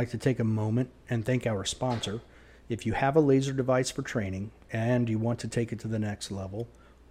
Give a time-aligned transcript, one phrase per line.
[0.00, 2.22] Like to take a moment and thank our sponsor.
[2.70, 5.88] If you have a laser device for training and you want to take it to
[5.88, 6.68] the next level,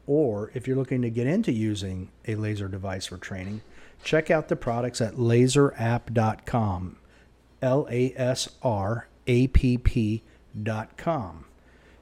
[0.08, 3.62] or if you're looking to get into using a laser device for training,
[4.04, 6.98] check out the products at lasrapp.com.
[7.62, 11.46] L A S R A P P.com.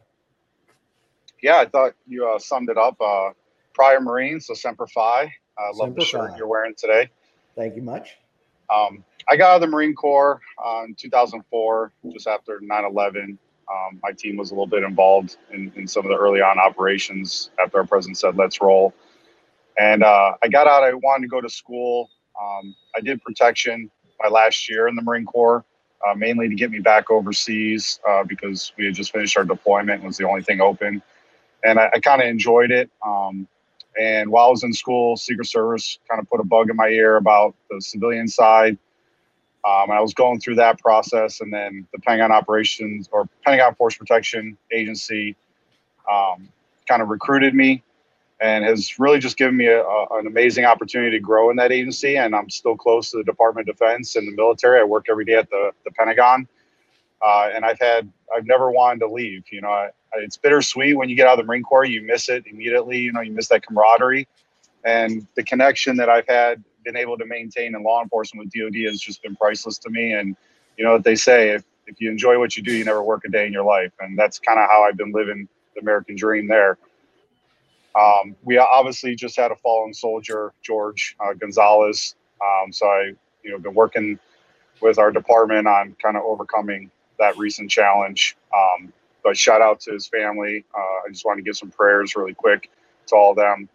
[1.41, 3.01] Yeah, I thought you uh, summed it up.
[3.01, 3.31] Uh,
[3.73, 5.33] prior Marine, so Semper Fi.
[5.57, 7.09] I love the shirt you're wearing today.
[7.55, 8.17] Thank you much.
[8.69, 13.39] Um, I got out of the Marine Corps uh, in 2004, just after 9 11.
[13.71, 16.59] Um, my team was a little bit involved in, in some of the early on
[16.59, 18.93] operations after our president said, let's roll.
[19.77, 22.09] And uh, I got out, I wanted to go to school.
[22.39, 23.89] Um, I did protection
[24.21, 25.65] my last year in the Marine Corps,
[26.07, 30.03] uh, mainly to get me back overseas uh, because we had just finished our deployment,
[30.03, 31.01] it was the only thing open.
[31.63, 32.89] And I, I kind of enjoyed it.
[33.05, 33.47] Um,
[33.99, 36.87] and while I was in school, Secret Service kind of put a bug in my
[36.87, 38.77] ear about the civilian side.
[39.65, 43.97] Um, I was going through that process, and then the Pentagon Operations or Pentagon Force
[43.97, 45.35] Protection Agency
[46.11, 46.49] um,
[46.87, 47.81] kind of recruited me
[48.41, 51.71] and has really just given me a, a, an amazing opportunity to grow in that
[51.71, 52.17] agency.
[52.17, 54.79] And I'm still close to the Department of Defense and the military.
[54.79, 56.47] I work every day at the, the Pentagon.
[57.25, 59.45] Uh, and I've had, I've never wanted to leave.
[59.51, 62.01] You know, I, I- it's bittersweet when you get out of the Marine Corps, you
[62.03, 62.99] miss it immediately.
[62.99, 64.27] You know, you miss that camaraderie
[64.85, 68.81] and the connection that I've had, been able to maintain in law enforcement with DOD
[68.89, 70.13] has just been priceless to me.
[70.13, 70.37] And
[70.77, 73.23] you know what they say, if, if you enjoy what you do, you never work
[73.25, 73.91] a day in your life.
[73.99, 76.77] And that's kind of how I've been living the American dream there.
[77.99, 82.15] Um, we obviously just had a fallen soldier, George uh, Gonzalez.
[82.41, 83.13] Um, so I,
[83.43, 84.19] you know, been working
[84.81, 88.37] with our department on kind of overcoming that recent challenge.
[88.55, 88.91] Um,
[89.23, 90.65] but shout out to his family.
[90.73, 92.69] Uh, I just want to give some prayers really quick
[93.07, 93.69] to all of them.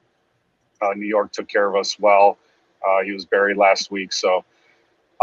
[0.81, 2.39] Uh, New York took care of us well.
[2.87, 4.13] Uh, he was buried last week.
[4.13, 4.45] So,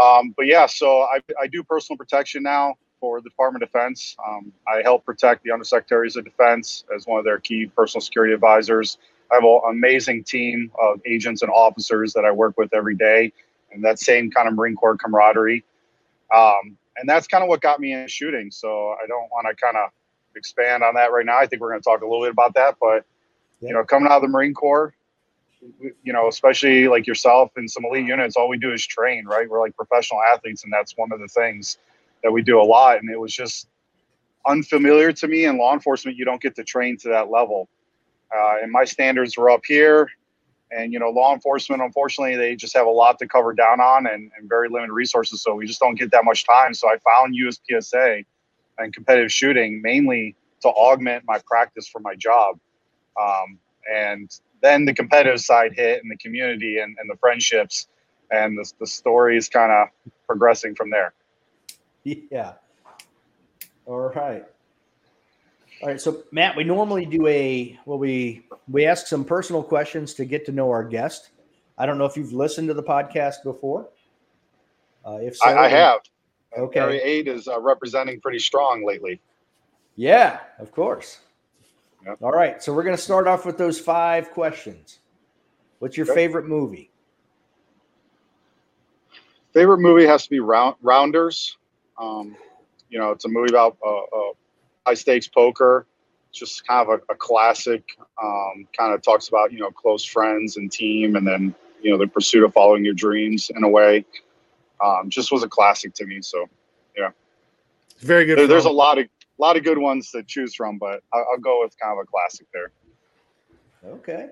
[0.00, 4.16] um, but yeah, so I, I do personal protection now for the Department of Defense.
[4.26, 8.32] Um, I help protect the undersecretaries of defense as one of their key personal security
[8.32, 8.98] advisors.
[9.30, 13.32] I have an amazing team of agents and officers that I work with every day,
[13.72, 15.64] and that same kind of Marine Corps camaraderie.
[16.34, 18.50] Um, and that's kind of what got me into shooting.
[18.50, 19.90] So I don't want to kind of
[20.36, 21.38] expand on that right now.
[21.38, 23.04] I think we're going to talk a little bit about that, but
[23.60, 24.94] you know, coming out of the Marine Corps,
[26.04, 29.48] you know, especially like yourself and some elite units, all we do is train, right?
[29.48, 31.78] We're like professional athletes, and that's one of the things
[32.22, 33.00] that we do a lot.
[33.00, 33.68] And it was just
[34.46, 36.16] unfamiliar to me in law enforcement.
[36.16, 37.68] You don't get to train to that level,
[38.36, 40.08] uh, and my standards were up here.
[40.70, 44.06] And you know, law enforcement, unfortunately, they just have a lot to cover down on
[44.06, 45.42] and, and very limited resources.
[45.42, 46.74] So we just don't get that much time.
[46.74, 48.24] So I found USPSA
[48.78, 52.58] and competitive shooting mainly to augment my practice for my job.
[53.20, 53.58] Um,
[53.92, 54.30] and
[54.62, 57.88] then the competitive side hit and the community and, and the friendships
[58.30, 59.88] and the, the story is kind of
[60.26, 61.12] progressing from there.
[62.04, 62.54] Yeah.
[63.84, 64.46] All right.
[65.82, 66.00] All right.
[66.00, 70.44] So Matt, we normally do a well, we we ask some personal questions to get
[70.46, 71.30] to know our guest.
[71.76, 73.88] I don't know if you've listened to the podcast before.
[75.06, 76.00] Uh, if so, I, I have.
[76.56, 76.80] Okay.
[76.80, 79.20] Area 8 is uh, representing pretty strong lately.
[79.94, 81.20] Yeah, of course.
[82.04, 82.18] Yep.
[82.22, 82.62] All right.
[82.62, 84.98] So we're going to start off with those five questions.
[85.78, 86.14] What's your Okay.
[86.14, 86.90] favorite movie?
[89.52, 91.56] Favorite movie has to be Round, Rounders.
[91.98, 92.36] Um,
[92.90, 94.32] you know, it's a movie about uh, uh,
[94.88, 95.86] high stakes poker.
[96.30, 97.84] It's just kind of a, a classic.
[98.22, 101.98] Um, kind of talks about you know close friends and team, and then you know
[101.98, 104.04] the pursuit of following your dreams in a way.
[104.84, 106.20] Um, just was a classic to me.
[106.22, 106.46] So
[106.96, 108.38] It's very good.
[108.38, 111.26] there, there's a lot of a lot of good ones to choose from, but I'll,
[111.32, 112.70] I'll go with kind of a classic there.
[113.84, 114.28] Okay.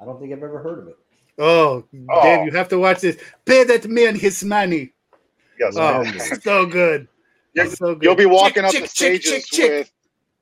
[0.00, 0.96] I don't think I've ever heard of it.
[1.38, 2.22] Oh, Oh.
[2.22, 3.18] Dave, you have to watch this.
[3.44, 4.92] Pay that man his money.
[5.60, 6.02] Yes, Oh,
[6.42, 7.06] so good.
[7.54, 8.02] You- so good.
[8.02, 9.92] You'll be walking up Chick, the chick, stages chick, chick,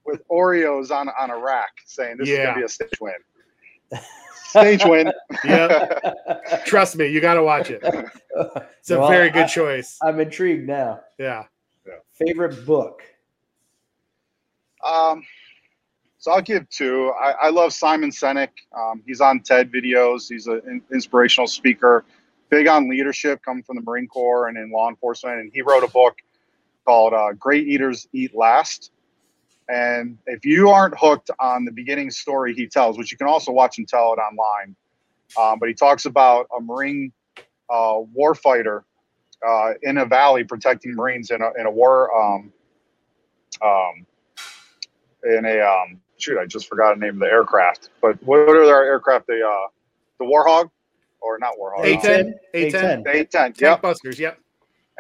[0.07, 3.15] with with Oreos on on a rack, saying this is gonna be a stage win.
[4.49, 5.13] Stage win.
[5.45, 6.15] Yeah,
[6.67, 7.81] trust me, you got to watch it.
[7.85, 9.97] It's a Well, very good I- choice.
[10.03, 11.01] I'm intrigued now.
[11.19, 11.45] Yeah.
[12.13, 13.03] Favorite book?
[14.85, 15.23] Um,
[16.19, 17.13] so I'll give two.
[17.21, 18.49] I, I love Simon Sinek.
[18.77, 20.29] Um, he's on TED videos.
[20.29, 22.05] He's an inspirational speaker.
[22.51, 25.39] big on leadership, coming from the Marine Corps and in law enforcement.
[25.41, 26.19] And he wrote a book
[26.85, 28.93] called uh, "Great Eaters Eat Last."
[29.69, 33.53] And if you aren't hooked on the beginning story he tells, which you can also
[33.53, 34.75] watch and tell it online,
[35.39, 37.13] um, but he talks about a Marine
[37.71, 38.83] uh, warfighter
[39.47, 42.53] uh, in a valley protecting Marines in a, in a war, um,
[43.63, 44.07] um,
[45.25, 48.67] in a, um, shoot, I just forgot the name of the aircraft, but what are
[48.67, 49.29] their aircraft?
[49.29, 49.69] The, uh,
[50.19, 50.71] the Warthog
[51.21, 51.85] or not Warthog?
[51.85, 53.05] A10, A10, A10.
[53.05, 53.83] The A10, Tank yep.
[53.83, 54.19] Busters.
[54.19, 54.39] Yep.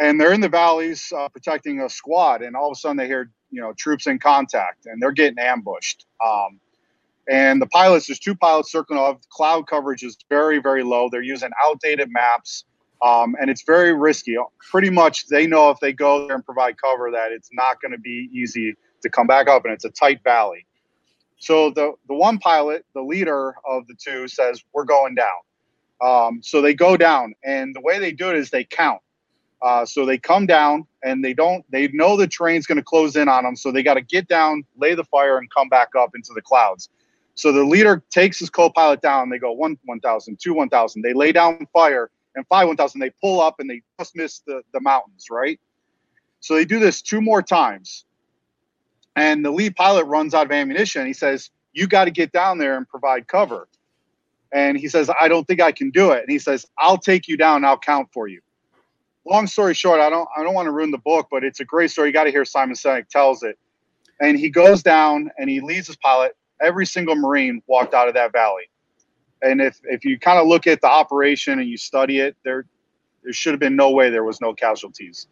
[0.00, 3.06] And they're in the valleys uh, protecting a squad, and all of a sudden they
[3.06, 6.06] hear, you know, troops in contact, and they're getting ambushed.
[6.24, 6.58] Um,
[7.28, 9.18] and the pilots, there's two pilots circling off.
[9.30, 11.08] Cloud coverage is very, very low.
[11.10, 12.64] They're using outdated maps,
[13.02, 14.36] um, and it's very risky.
[14.70, 17.92] Pretty much, they know if they go there and provide cover, that it's not going
[17.92, 20.66] to be easy to come back up, and it's a tight valley.
[21.38, 25.28] So the the one pilot, the leader of the two, says, "We're going down."
[26.00, 29.00] Um, so they go down, and the way they do it is they count.
[29.62, 31.64] Uh, so they come down, and they don't.
[31.70, 34.26] They know the train's going to close in on them, so they got to get
[34.26, 36.88] down, lay the fire, and come back up into the clouds.
[37.34, 39.28] So the leader takes his co-pilot down.
[39.30, 41.02] They go one one thousand, two one thousand.
[41.02, 43.00] They lay down fire, and five one thousand.
[43.00, 45.60] They pull up, and they just miss the the mountains, right?
[46.40, 48.04] So they do this two more times,
[49.14, 51.06] and the lead pilot runs out of ammunition.
[51.06, 53.68] He says, "You got to get down there and provide cover."
[54.52, 57.28] And he says, "I don't think I can do it." And he says, "I'll take
[57.28, 57.64] you down.
[57.64, 58.40] I'll count for you."
[59.30, 61.64] Long story short, I don't I don't want to ruin the book, but it's a
[61.64, 62.08] great story.
[62.08, 63.56] You got to hear Simon Sinek tells it.
[64.20, 66.36] And he goes down and he leads his pilot.
[66.60, 68.64] Every single Marine walked out of that valley.
[69.40, 72.66] And if if you kind of look at the operation and you study it, there
[73.22, 75.28] there should have been no way there was no casualties.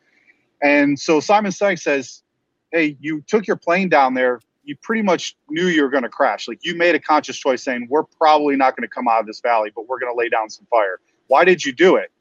[0.62, 2.22] And so Simon Sinek says,
[2.70, 4.40] "Hey, you took your plane down there.
[4.62, 6.46] You pretty much knew you were going to crash.
[6.46, 9.26] Like you made a conscious choice saying, we're probably not going to come out of
[9.26, 11.00] this valley, but we're going to lay down some fire.
[11.26, 12.12] Why did you do it?"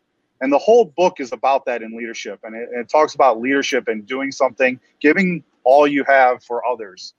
[0.41, 3.87] And the whole book is about that in leadership, and it, it talks about leadership
[3.87, 7.15] and doing something, giving all you have for others.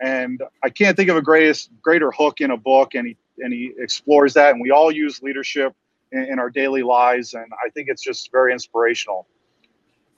[0.00, 3.52] And I can't think of a greatest greater hook in a book, and he and
[3.52, 4.52] he explores that.
[4.52, 5.74] And we all use leadership
[6.12, 9.26] in, in our daily lives, and I think it's just very inspirational.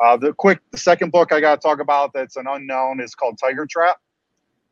[0.03, 3.15] Uh, the quick, the second book I got to talk about that's an unknown is
[3.15, 3.97] called Tiger Trap.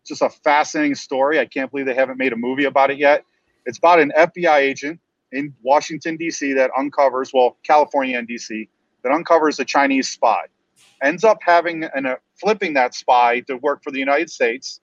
[0.00, 1.38] It's just a fascinating story.
[1.38, 3.24] I can't believe they haven't made a movie about it yet.
[3.64, 5.00] It's about an FBI agent
[5.32, 6.52] in Washington D.C.
[6.54, 8.68] that uncovers, well, California and D.C.
[9.02, 10.44] that uncovers a Chinese spy.
[11.02, 14.80] Ends up having an uh, flipping that spy to work for the United States.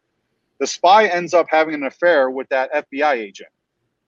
[0.59, 3.49] The spy ends up having an affair with that FBI agent,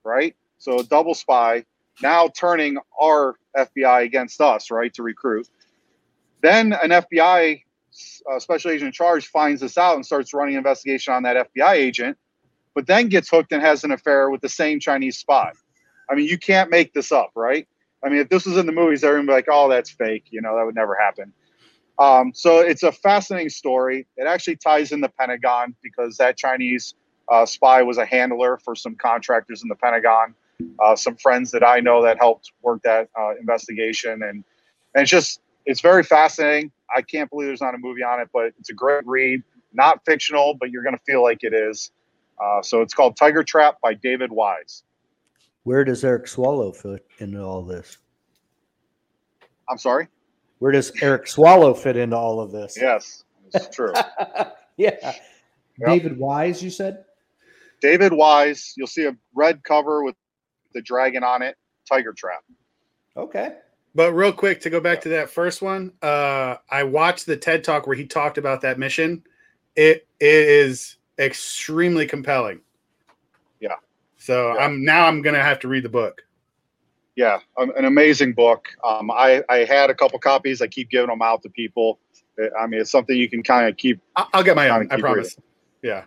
[0.04, 0.36] right?
[0.58, 1.64] So a double spy
[2.02, 5.48] now turning our FBI against us, right, to recruit.
[6.42, 7.62] Then an FBI
[8.30, 11.48] uh, special agent in charge finds this out and starts running an investigation on that
[11.54, 12.18] FBI agent,
[12.74, 15.52] but then gets hooked and has an affair with the same Chinese spy.
[16.10, 17.66] I mean, you can't make this up, right?
[18.04, 20.24] I mean, if this was in the movies, everyone would be like, "Oh, that's fake,"
[20.30, 21.32] you know, that would never happen.
[21.98, 24.06] Um, so it's a fascinating story.
[24.16, 26.94] It actually ties in the Pentagon because that Chinese
[27.30, 30.34] uh, spy was a handler for some contractors in the Pentagon,
[30.82, 34.44] uh, some friends that I know that helped work that uh, investigation, and
[34.94, 36.72] and it's just it's very fascinating.
[36.94, 39.42] I can't believe there's not a movie on it, but it's a great read.
[39.72, 41.92] Not fictional, but you're going to feel like it is.
[42.42, 44.82] Uh, so it's called Tiger Trap by David Wise.
[45.64, 47.98] Where does Eric Swalwell fit into all this?
[49.68, 50.08] I'm sorry.
[50.58, 52.76] Where does Eric Swalwell fit into all of this?
[52.80, 53.92] Yes, it's true.
[54.76, 55.14] yeah.
[55.84, 57.04] David Wise, you said?
[57.80, 58.74] David Wise.
[58.76, 60.16] You'll see a red cover with
[60.74, 61.56] the dragon on it.
[61.88, 62.44] Tiger Trap.
[63.16, 63.56] Okay.
[63.94, 67.62] But real quick to go back to that first one, uh, I watched the TED
[67.62, 69.22] talk where he talked about that mission.
[69.76, 72.60] It it is extremely compelling.
[74.22, 74.26] Yeah.
[74.26, 74.64] So Yeah.
[74.64, 76.22] I'm now I'm gonna have to read the book.
[77.14, 78.68] Yeah, an an amazing book.
[78.82, 80.62] Um, I I had a couple copies.
[80.62, 81.98] I keep giving them out to people.
[82.58, 84.00] I mean, it's something you can kind of keep.
[84.16, 84.88] I- I'll get my own.
[84.90, 85.36] I keep promise.
[85.82, 86.04] Yeah.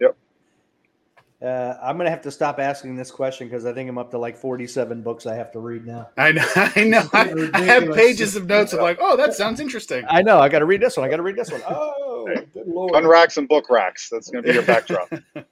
[1.42, 4.18] Uh, I'm gonna have to stop asking this question because I think I'm up to
[4.18, 6.10] like 47 books I have to read now.
[6.18, 6.46] I know.
[6.56, 7.08] I know.
[7.14, 10.06] I, I have pages of notes of like, oh, that sounds interesting.
[10.10, 10.40] I know.
[10.40, 11.06] I got to read this one.
[11.06, 11.62] I got to read this one.
[11.68, 12.94] Oh, Hey, good lord!
[12.94, 14.10] Gun racks and book racks.
[14.10, 15.12] That's going to be your backdrop.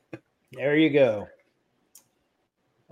[0.53, 1.27] There you go.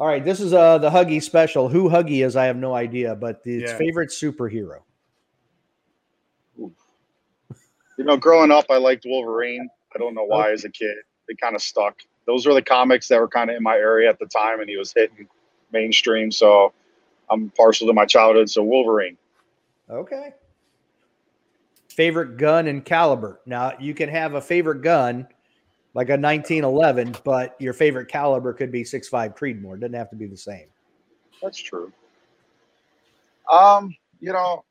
[0.01, 1.70] All right, this is uh the Huggy special.
[1.70, 3.77] Who Huggy is, I have no idea, but its Yeah.
[3.77, 4.79] favorite superhero.
[7.98, 9.70] You know, growing up, I liked Wolverine.
[9.93, 10.96] I don't know why as a kid.
[11.27, 12.00] They kind of stuck.
[12.25, 14.67] Those were the comics that were kind of in my area at the time, and
[14.67, 15.27] he was hitting
[15.72, 16.31] mainstream.
[16.31, 16.74] So
[17.29, 18.50] I'm partial to my childhood.
[18.50, 19.17] So Wolverine.
[19.88, 20.34] Okay.
[21.89, 23.39] Favorite gun and caliber.
[23.46, 25.27] Now you can have a favorite gun,
[25.93, 29.75] like a 1911, but your favorite caliber could be 6.5 Creedmoor.
[29.75, 30.67] It doesn't have to be the same.
[31.41, 31.91] That's true.
[33.51, 34.63] Um, you know,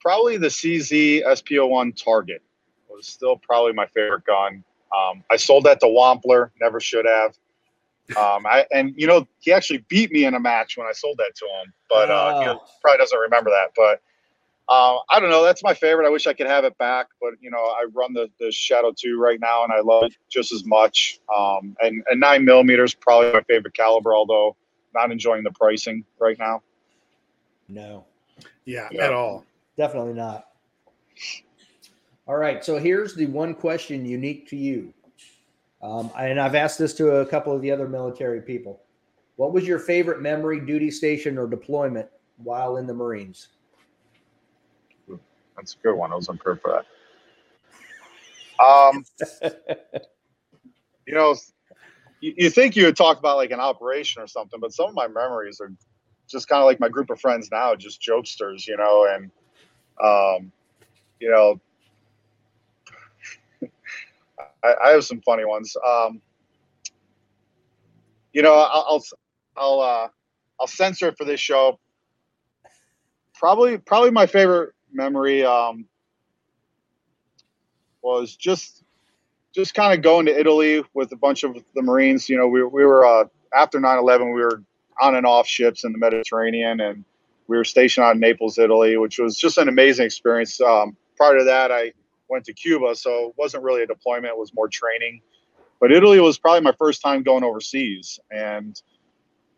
[0.00, 2.42] probably the CZ SP01 Target
[2.90, 4.62] was still probably my favorite gun.
[4.94, 7.34] Um, I sold that to Wampler, never should have.
[8.18, 11.16] Um, I and you know he actually beat me in a match when I sold
[11.16, 12.60] that to him, but uh, he Oh.
[12.82, 13.70] probably doesn't remember that.
[13.74, 14.02] But
[14.68, 15.42] uh, I don't know.
[15.44, 16.06] That's my favorite.
[16.06, 18.92] I wish I could have it back, but you know I run the, the Shadow
[18.96, 21.18] Two right now, and I love it just as much.
[21.34, 24.56] Um, and and nine millimeters probably my favorite caliber, although
[24.94, 26.62] not enjoying the pricing right now.
[27.68, 28.04] No,
[28.64, 29.06] Yeah, Yeah.
[29.06, 29.44] at all.
[29.76, 30.48] definitely not.
[32.26, 32.64] All right.
[32.64, 34.92] So here's the one question unique to you.
[35.82, 38.80] Um, and I've asked this to a couple of the other military people.
[39.36, 43.48] What was your favorite memory, duty station, or deployment while in the Marines?
[45.56, 46.12] That's a good one.
[46.12, 46.86] I was unprepared for that.
[48.64, 49.04] Um,
[51.06, 51.34] you know,
[52.20, 54.94] you, you think you would talk about like an operation or something, but some of
[54.94, 55.72] my memories are
[56.28, 59.30] just kind of like my group of friends now, just jokesters, you know, and
[60.02, 60.52] um,
[61.20, 61.60] you know,
[64.64, 65.76] I, I have some funny ones.
[65.86, 66.20] Um,
[68.32, 69.04] you know, I'll, I'll,
[69.56, 70.08] I'll, uh,
[70.60, 71.78] I'll censor it for this show.
[73.34, 75.86] Probably, probably my favorite memory um,
[78.02, 78.84] was just
[79.54, 82.28] just kind of going to Italy with a bunch of the Marines.
[82.28, 83.24] You know, we, we were uh,
[83.54, 84.62] after 9/11, we were
[85.00, 87.04] on and off ships in the Mediterranean, and
[87.46, 90.60] we were stationed out in Naples, Italy, which was just an amazing experience.
[90.60, 91.92] Um, prior to that, I
[92.28, 95.20] went to Cuba, so it wasn't really a deployment; it was more training.
[95.80, 98.80] But Italy was probably my first time going overseas, and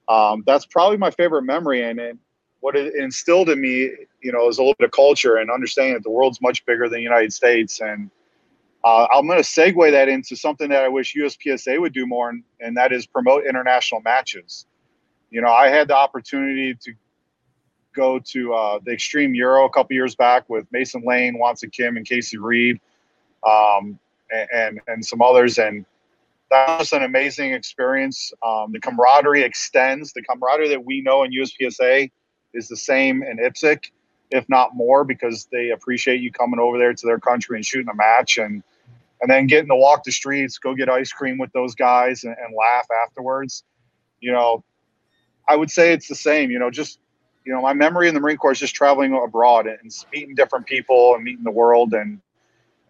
[0.09, 1.83] um, that's probably my favorite memory.
[1.83, 2.19] And
[2.61, 3.91] what it instilled in me,
[4.27, 6.89] you know, is a little bit of culture and understanding that the world's much bigger
[6.89, 7.81] than the United States.
[7.81, 8.11] And
[8.83, 12.31] uh, I'm going to segue that into something that I wish USPSA would do more,
[12.31, 14.67] and, and that is promote international matches.
[15.31, 16.93] You know, I had the opportunity to
[17.95, 21.97] go to uh, the Extreme Euro a couple years back with Mason Lane, Watson Kim,
[21.97, 22.81] and Casey Reed,
[23.47, 23.97] um,
[24.33, 25.87] and, and and some others, and
[26.51, 28.33] that was an amazing experience.
[28.45, 30.13] Um, the camaraderie extends.
[30.13, 32.11] The camaraderie that we know in USPSA
[32.55, 33.91] is the same in IPSC,
[34.31, 37.89] if not more, because they appreciate you coming over there to their country and shooting
[37.89, 38.63] a match and
[39.21, 42.37] and then getting to walk the streets, go get ice cream with those guys and,
[42.39, 43.65] and laugh afterwards.
[44.21, 44.63] You know,
[45.49, 46.51] I would say it's the same.
[46.51, 46.99] You know, just
[47.45, 50.67] you know, my memory in the Marine Corps is just traveling abroad and meeting different
[50.67, 52.21] people and meeting the world, and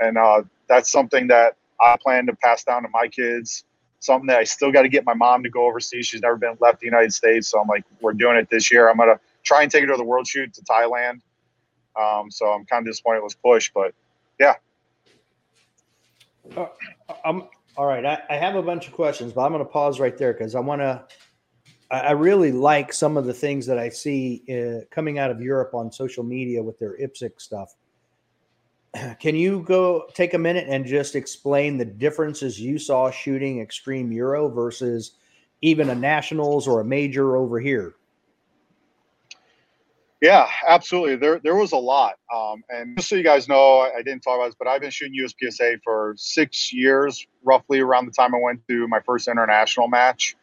[0.00, 3.64] and uh, that's something that I plan to pass down to my kids.
[4.00, 6.06] Something that I still got to get my mom to go overseas.
[6.06, 8.88] She's never been left the United States, so I'm like, we're doing it this year.
[8.88, 11.20] I'm gonna try and take her to the World Shoot to Thailand.
[11.98, 13.94] Um, so I'm kind of disappointed it was pushed, but
[14.38, 14.54] yeah.
[17.24, 17.44] I'm
[17.76, 18.04] all right.
[18.04, 20.54] I, I have a bunch of questions, but I'm going to pause right there because
[20.54, 21.04] I want to.
[21.90, 25.40] I, I really like some of the things that I see uh, coming out of
[25.40, 27.74] Europe on social media with their IPSC stuff.
[29.20, 34.12] Can you go take a minute and just explain the differences you saw shooting Extreme
[34.12, 35.12] Euro versus
[35.62, 37.94] even a nationals or a major over here?
[40.26, 41.14] Yeah, absolutely.
[41.14, 42.14] There, there was a lot.
[42.34, 44.80] Um, and just so you guys know, I, I didn't talk about this, but I've
[44.80, 49.28] been shooting USPSA for six years, roughly around the time I went to my first
[49.28, 50.34] international match.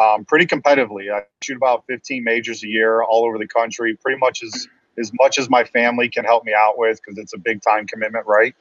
[0.00, 4.20] Um, pretty competitively, I shoot about 15 majors a year all over the country, pretty
[4.20, 4.68] much as
[5.00, 7.88] as much as my family can help me out with because it's a big time
[7.88, 8.54] commitment, right?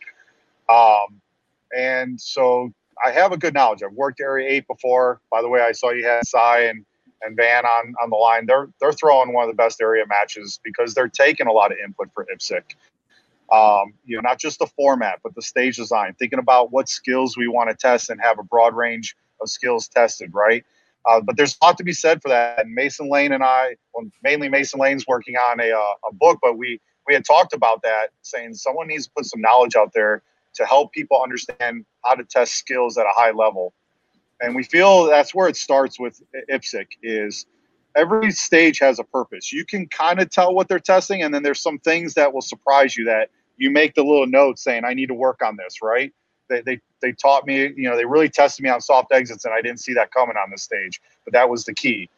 [0.72, 1.22] Um,
[1.78, 2.74] and so
[3.06, 3.84] I have a good knowledge.
[3.84, 5.22] I've worked Area Eight before.
[5.30, 6.84] By the way, I saw you had Cy and
[7.26, 8.46] and Van on on the line.
[8.46, 11.78] They're they're throwing one of the best area matches because they're taking a lot of
[11.84, 12.62] input for IPSC.
[13.52, 16.16] Um, you know, not just the format, but the stage design.
[16.18, 19.88] Thinking about what skills we want to test and have a broad range of skills
[19.88, 20.66] tested, right?
[21.08, 22.66] Uh, but there's a lot to be said for that.
[22.66, 26.40] And Mason Lane and I, well, mainly Mason Lane's working on a, uh, a book,
[26.42, 29.92] but we we had talked about that, saying someone needs to put some knowledge out
[29.94, 30.24] there
[30.56, 33.74] to help people understand how to test skills at a high level.
[34.42, 37.46] And we feel that's where it starts with IPSC is
[37.96, 39.52] every stage has a purpose.
[39.54, 42.42] You can kind of tell what they're testing, and then there's some things that will
[42.42, 45.82] surprise you that you make the little note saying, I need to work on this,
[45.82, 46.12] right?
[46.50, 49.54] They, they, they taught me, you know, they really tested me on soft exits, and
[49.54, 52.10] I didn't see that coming on this stage, but that was the key.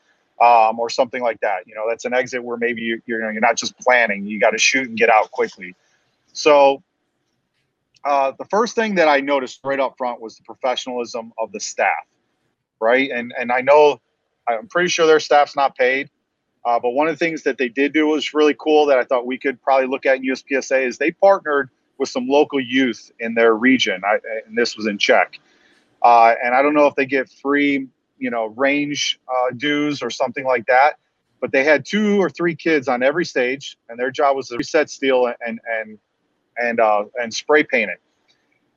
[0.41, 1.65] Um, or something like that.
[1.65, 4.49] You know, that's an exit where maybe you, you're, you're not just planning, you got
[4.49, 5.73] to shoot and get out quickly.
[6.33, 6.83] So,
[8.05, 11.59] uh, the first thing that I noticed right up front was the professionalism of the
[11.59, 12.05] staff,
[12.79, 13.09] right?
[13.09, 13.99] And and I know
[14.47, 16.09] I'm pretty sure their staff's not paid,
[16.65, 19.03] uh, but one of the things that they did do was really cool that I
[19.03, 23.11] thought we could probably look at in USPSA is they partnered with some local youth
[23.19, 25.39] in their region, I, and this was in Czech.
[26.03, 27.87] Uh, and I don't know if they get free,
[28.19, 30.99] you know, range uh, dues or something like that,
[31.41, 34.57] but they had two or three kids on every stage, and their job was to
[34.57, 35.97] reset steel and and
[36.57, 38.01] and uh, and spray paint it.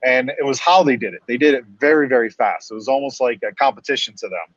[0.05, 1.23] And it was how they did it.
[1.27, 2.71] They did it very very fast.
[2.71, 4.55] It was almost like a competition to them.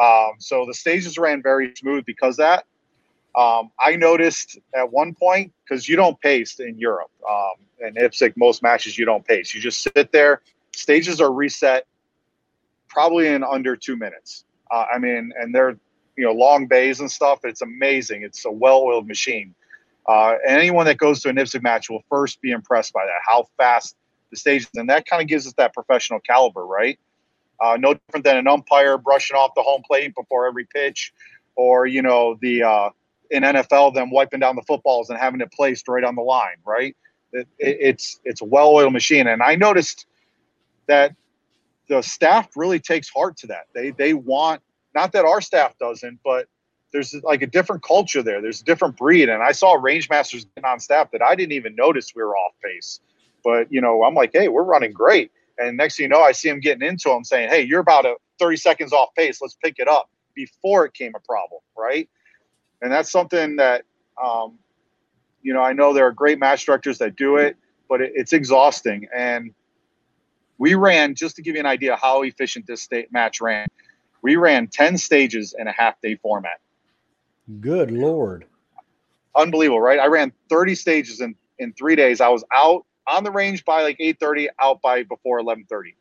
[0.00, 2.64] Um, so the stages ran very smooth because that.
[3.36, 7.10] Um, I noticed at one point because you don't pace in Europe.
[7.28, 9.54] Um, in IPSC, most matches you don't pace.
[9.54, 10.42] You just sit there.
[10.72, 11.86] Stages are reset
[12.88, 14.44] probably in under two minutes.
[14.70, 15.76] Uh, I mean, and they're
[16.16, 17.40] you know long bays and stuff.
[17.44, 18.22] It's amazing.
[18.22, 19.54] It's a well-oiled machine.
[20.08, 23.20] Uh, and anyone that goes to an IPSC match will first be impressed by that,
[23.26, 23.96] how fast
[24.30, 26.98] the stages, and that kind of gives us that professional caliber, right?
[27.60, 31.12] Uh, no different than an umpire brushing off the home plate before every pitch,
[31.56, 32.90] or you know the uh,
[33.30, 36.56] in NFL them wiping down the footballs and having it placed right on the line,
[36.66, 36.96] right?
[37.32, 40.06] It, it, it's it's a well-oiled machine, and I noticed
[40.86, 41.14] that
[41.88, 43.66] the staff really takes heart to that.
[43.74, 44.62] They they want
[44.94, 46.46] not that our staff doesn't, but
[46.94, 48.40] there's like a different culture there.
[48.40, 51.74] There's a different breed, and I saw range masters on staff that I didn't even
[51.74, 53.00] notice we were off pace.
[53.42, 56.30] But you know, I'm like, hey, we're running great, and next thing you know, I
[56.30, 59.42] see them getting into them, saying, hey, you're about a 30 seconds off pace.
[59.42, 62.08] Let's pick it up before it came a problem, right?
[62.80, 63.82] And that's something that,
[64.24, 64.58] um,
[65.42, 67.56] you know, I know there are great match directors that do it,
[67.88, 69.08] but it, it's exhausting.
[69.14, 69.52] And
[70.58, 73.66] we ran just to give you an idea how efficient this state match ran.
[74.22, 76.60] We ran 10 stages in a half day format.
[77.60, 78.46] Good Lord.
[79.36, 79.98] Unbelievable, right?
[79.98, 82.20] I ran 30 stages in, in three days.
[82.20, 85.94] I was out on the range by like 8.30, out by before 11.30.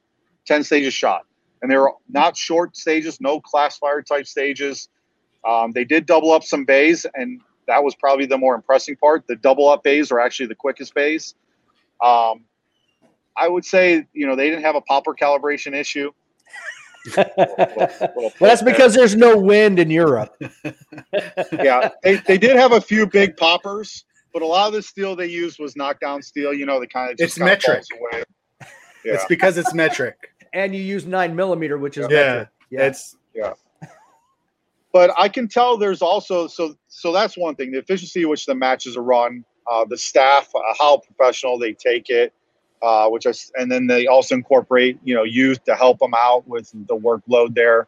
[0.46, 1.26] 10 stages shot.
[1.62, 4.90] And they were not short stages, no classifier type stages.
[5.48, 9.26] Um, they did double up some bays, and that was probably the more impressive part.
[9.28, 11.36] The double up bays are actually the quickest bays.
[12.02, 12.46] Um,
[13.36, 16.12] I would say, you know, they didn't have a popper calibration issue.
[17.18, 20.36] well, that's because there's no wind in Europe.
[21.52, 25.16] yeah, they, they did have a few big poppers, but a lot of the steel
[25.16, 26.54] they used was knockdown steel.
[26.54, 27.84] You know, the kind of it's metric.
[29.04, 29.16] Yeah.
[29.16, 30.16] It's because it's metric,
[30.54, 32.50] and you use nine millimeter, which is yeah, metric.
[32.70, 33.54] yeah, it's yeah.
[34.94, 38.56] But I can tell there's also so so that's one thing the efficiency which the
[38.56, 42.34] matches are run, uh, the staff, uh, how professional they take it
[42.84, 46.46] uh, which I and then they also incorporate you know youth to help them out
[46.46, 47.88] with the workload there.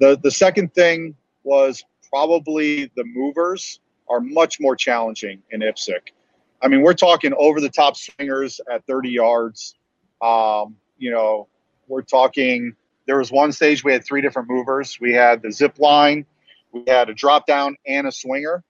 [0.00, 5.96] The the second thing was probably the movers are much more challenging in IPSC.
[6.62, 9.74] I mean, we're talking over the top swingers at 30 yards.
[10.22, 11.48] Um, you know,
[11.86, 12.74] we're talking.
[13.06, 14.98] There was one stage we had three different movers.
[14.98, 16.24] We had the zip line,
[16.72, 18.64] we had a drop down, and a swinger,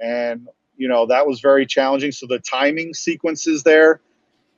[0.00, 2.12] and you know that was very challenging.
[2.12, 4.00] So the timing sequences there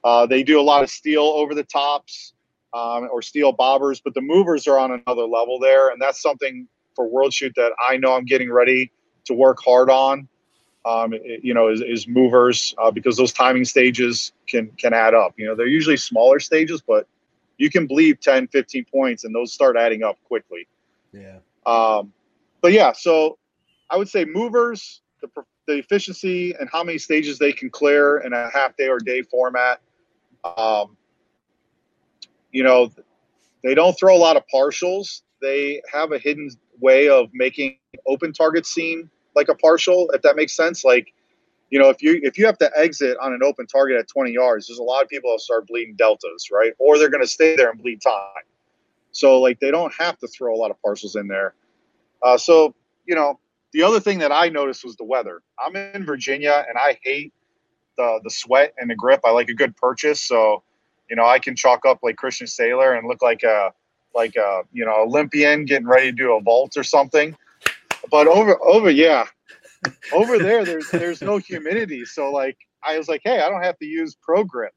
[0.05, 2.35] uh, they do a lot of steel over the tops
[2.75, 6.69] um, or steel bobbers, but the movers are on another level there, and that's something
[6.95, 8.93] for World Shoot that I know I'm getting ready
[9.25, 10.29] to work hard on.
[10.87, 15.15] Um, it, you know, is, is movers uh, because those timing stages can can add
[15.15, 15.33] up.
[15.39, 17.07] You know, they're usually smaller stages, but
[17.57, 20.67] you can bleed 10, 15 points, and those start adding up quickly.
[21.13, 21.39] Yeah.
[21.65, 22.13] Um,
[22.61, 23.39] but yeah, so
[23.89, 25.29] I would say movers, the,
[25.67, 29.23] the efficiency and how many stages they can clear in a half day or day
[29.23, 29.81] format
[30.45, 30.97] um,
[32.53, 32.91] you know,
[33.63, 35.23] they don't throw a lot of partials.
[35.41, 40.37] They have a hidden way of making open targets seem like a partial, if that
[40.37, 40.85] makes sense.
[40.85, 41.13] Like,
[41.71, 44.31] you know, if you if you have to exit on an open target at 20
[44.33, 46.73] yards, there's a lot of people that start bleeding deltas, right?
[46.79, 48.45] Or they're going to stay there and bleed time.
[49.11, 51.55] So like they don't have to throw a lot of partials in there.
[52.23, 52.75] Uh, so
[53.07, 53.41] you know,
[53.73, 55.43] the other thing that I noticed was the weather.
[55.59, 57.33] I'm in Virginia and I hate
[57.97, 59.21] the the sweat and the grip.
[59.25, 60.63] I like a good purchase, so
[61.09, 63.73] you know I can chalk up like Christian Sailer and look like a
[64.15, 67.37] like a you know Olympian getting ready to do a vault or something.
[68.11, 69.27] But over over yeah,
[70.13, 73.79] over there there's there's no humidity, so like I was like, hey, I don't have
[73.79, 74.73] to use Pro Grip.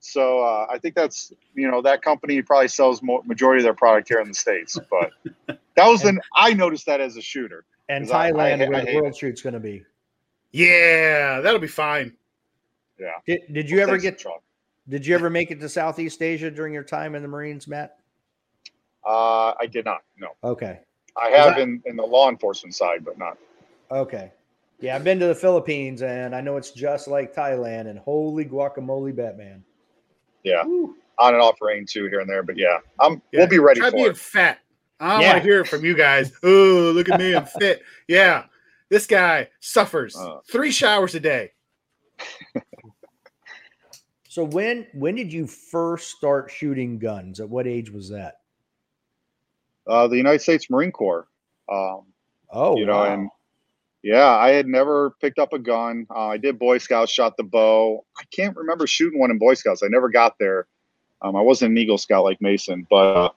[0.00, 3.74] So uh, I think that's you know that company probably sells mo- majority of their
[3.74, 5.12] product here in the states, but
[5.46, 7.64] that was an I noticed that as a shooter.
[7.88, 9.82] And Thailand, I, I, where the World Shoot's going to be.
[10.52, 12.14] Yeah, that'll be fine.
[12.98, 13.12] Yeah.
[13.26, 14.22] Did, did you we'll ever get?
[14.88, 17.98] Did you ever make it to Southeast Asia during your time in the Marines, Matt?
[19.06, 20.02] Uh, I did not.
[20.18, 20.28] No.
[20.42, 20.80] Okay.
[21.20, 23.38] I have that, in in the law enforcement side, but not.
[23.90, 24.32] Okay.
[24.80, 27.88] Yeah, I've been to the Philippines, and I know it's just like Thailand.
[27.88, 29.64] And holy guacamole, Batman!
[30.44, 30.96] Yeah, Woo.
[31.18, 33.20] on and off rain too here and there, but yeah, I'm.
[33.32, 33.40] Yeah.
[33.40, 34.16] We'll be ready Try for being it.
[34.16, 34.60] fat.
[35.00, 35.32] I don't yeah.
[35.32, 36.32] want to hear it from you guys.
[36.42, 37.82] Oh, look at me, I'm fit.
[38.06, 38.44] Yeah,
[38.88, 41.52] this guy suffers uh, three showers a day.
[44.28, 47.40] so when when did you first start shooting guns?
[47.40, 48.40] At what age was that?
[49.86, 51.26] Uh, the United States Marine Corps.
[51.70, 52.02] Um,
[52.50, 53.12] oh, you know, wow.
[53.12, 53.30] and
[54.02, 56.06] Yeah, I had never picked up a gun.
[56.14, 58.04] Uh, I did Boy Scouts, shot the bow.
[58.18, 59.82] I can't remember shooting one in Boy Scouts.
[59.82, 60.66] I never got there.
[61.22, 63.30] Um, I wasn't an Eagle Scout like Mason, but uh,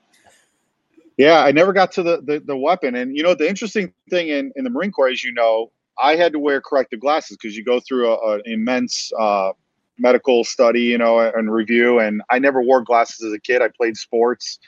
[1.18, 2.96] yeah, I never got to the, the, the weapon.
[2.96, 6.18] And you know, the interesting thing in in the Marine Corps, as you know, I
[6.18, 9.54] had to wear corrective glasses because you go through an immense uh,
[10.02, 12.00] medical study, you know, and review.
[12.00, 13.62] And I never wore glasses as a kid.
[13.62, 14.60] I played sports,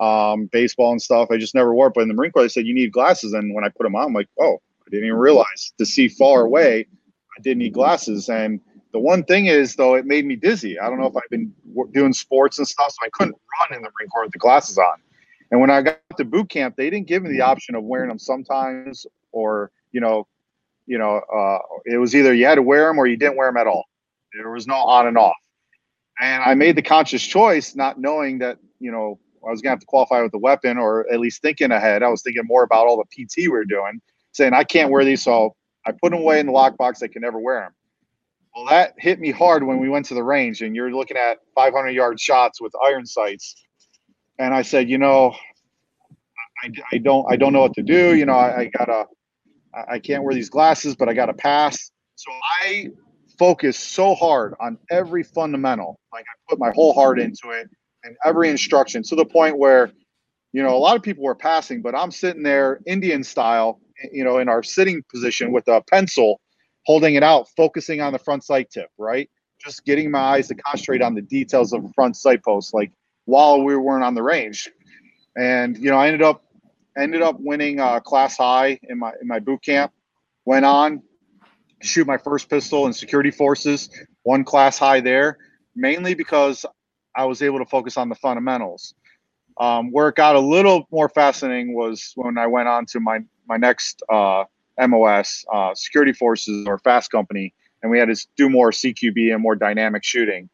[0.00, 1.28] um, baseball and stuff.
[1.30, 1.86] I just never wore.
[1.86, 1.94] It.
[1.94, 3.94] But in the Marine Corps, they said you need glasses, and when I put them
[3.94, 6.86] on, I'm like, oh, I didn't even realize to see far away,
[7.38, 8.28] I didn't need glasses.
[8.28, 8.60] And
[8.92, 10.78] the one thing is, though, it made me dizzy.
[10.78, 11.54] I don't know if I've been
[11.92, 14.76] doing sports and stuff, so I couldn't run in the Marine Corps with the glasses
[14.76, 14.98] on.
[15.50, 18.08] And when I got to boot camp, they didn't give me the option of wearing
[18.08, 20.26] them sometimes, or you know,
[20.86, 23.48] you know, uh, it was either you had to wear them or you didn't wear
[23.48, 23.84] them at all.
[24.34, 25.36] There was no on and off.
[26.20, 29.80] And I made the conscious choice, not knowing that you know I was gonna have
[29.80, 32.02] to qualify with the weapon, or at least thinking ahead.
[32.02, 34.00] I was thinking more about all the PT we were doing,
[34.32, 35.54] saying I can't wear these, so
[35.86, 37.02] I put them away in the lockbox.
[37.02, 37.72] I can never wear them.
[38.54, 41.38] Well, that hit me hard when we went to the range, and you're looking at
[41.54, 43.54] 500 yard shots with iron sights.
[44.38, 45.34] And I said, you know,
[46.62, 48.14] I, I don't I don't know what to do.
[48.14, 49.06] You know, I, I gotta
[49.90, 51.90] I can't wear these glasses, but I gotta pass.
[52.16, 52.30] So
[52.62, 52.88] I
[53.42, 57.68] focused so hard on every fundamental, like I put my whole heart into it
[58.04, 59.90] and every instruction to the point where,
[60.52, 63.80] you know, a lot of people were passing, but I'm sitting there Indian style,
[64.12, 66.40] you know, in our sitting position with a pencil,
[66.86, 69.28] holding it out, focusing on the front sight tip, right?
[69.58, 72.92] Just getting my eyes to concentrate on the details of front sight post, like
[73.24, 74.70] while we weren't on the range.
[75.36, 76.44] And you know, I ended up
[76.96, 79.90] ended up winning uh, class high in my in my boot camp.
[80.44, 81.02] Went on
[81.82, 83.90] shoot my first pistol in security forces,
[84.22, 85.38] one class high there,
[85.74, 86.64] mainly because
[87.14, 88.94] I was able to focus on the fundamentals.
[89.58, 93.20] Um, where it got a little more fascinating was when I went on to my
[93.46, 94.44] my next uh,
[94.80, 99.42] MOS, uh, security forces or fast company, and we had to do more CQB and
[99.42, 100.48] more dynamic shooting.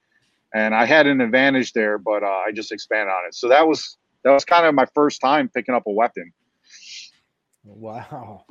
[0.53, 3.35] And I had an advantage there, but uh, I just expanded on it.
[3.35, 6.33] So that was that was kind of my first time picking up a weapon.
[7.65, 8.45] Wow.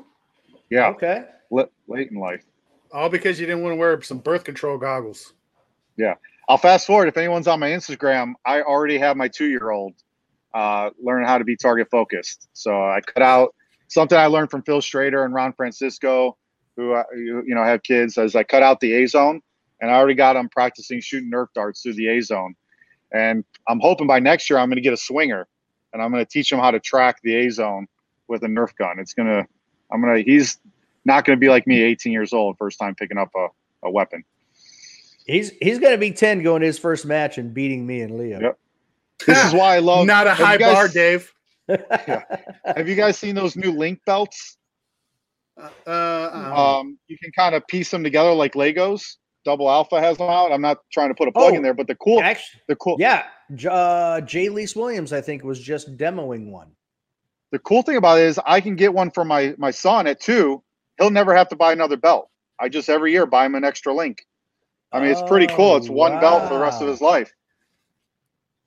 [0.70, 0.88] Yeah.
[0.90, 1.26] Okay.
[1.52, 2.44] Late, late in life.
[2.92, 5.34] All because you didn't want to wear some birth control goggles.
[5.98, 6.16] Yeah.
[6.50, 7.08] I'll fast forward.
[7.08, 9.94] If anyone's on my Instagram, I already have my two year old
[10.54, 12.48] uh, learning how to be target focused.
[12.54, 13.54] So I cut out
[13.88, 16.38] something I learned from Phil Strader and Ron Francisco,
[16.76, 18.18] who uh, you, you know have kids.
[18.18, 19.42] As I cut out the A zone,
[19.82, 22.56] and I already got them practicing shooting Nerf darts through the A zone.
[23.14, 25.48] And I'm hoping by next year I'm going to get a swinger,
[25.94, 27.88] and I'm going to teach him how to track the A zone
[28.28, 29.00] with a Nerf gun.
[29.00, 29.46] It's gonna,
[29.92, 30.20] I'm gonna.
[30.20, 30.60] He's
[31.08, 33.48] not going to be like me, 18 years old, first time picking up a,
[33.88, 34.24] a weapon.
[35.26, 38.18] He's he's going to be 10 going to his first match and beating me and
[38.18, 38.40] Leo.
[38.40, 38.60] Yep.
[39.26, 40.06] This is why I love.
[40.06, 41.34] Not a high guys, bar, Dave.
[41.68, 42.22] yeah.
[42.66, 44.58] Have you guys seen those new link belts?
[45.60, 49.16] Uh, uh, um, you can kind of piece them together like Legos.
[49.44, 50.52] Double Alpha has them out.
[50.52, 52.76] I'm not trying to put a plug Oh, in there, but the cool, Actually, the
[52.76, 53.24] cool, yeah.
[53.56, 56.72] J- Uh, Jalise Williams, I think, was just demoing one.
[57.52, 60.20] the cool thing about it is I can get one for my my son at
[60.20, 60.62] two.
[60.98, 62.30] He'll never have to buy another belt.
[62.60, 64.26] I just every year buy him an extra link.
[64.92, 65.76] I mean, it's pretty cool.
[65.78, 67.34] It's Oh, one belt for the rest of his life.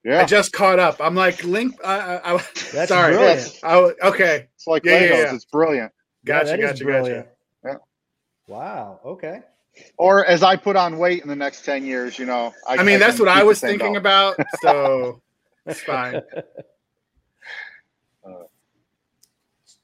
[0.04, 0.22] Yeah.
[0.22, 1.00] I just caught up.
[1.00, 1.74] I'm like Link.
[1.84, 2.36] I, I, I,
[2.72, 3.14] That's sorry.
[3.16, 3.58] brilliant.
[3.62, 3.76] I,
[4.08, 4.48] okay.
[4.54, 5.24] it's like Yeah, yeah, Legos.
[5.24, 5.34] yeah.
[5.34, 5.92] It's brilliant.
[6.24, 6.46] Gotcha.
[6.46, 6.84] that is gotcha.
[6.84, 7.26] brilliant.
[7.64, 7.74] Yeah.
[8.46, 9.00] Wow.
[9.04, 9.40] Okay.
[9.98, 12.52] Or as I put on weight in the next ten years, you know.
[12.68, 14.36] I, I mean, that's what I was thinking belt.
[14.36, 14.46] about.
[14.62, 15.20] So
[15.66, 16.22] it's fine.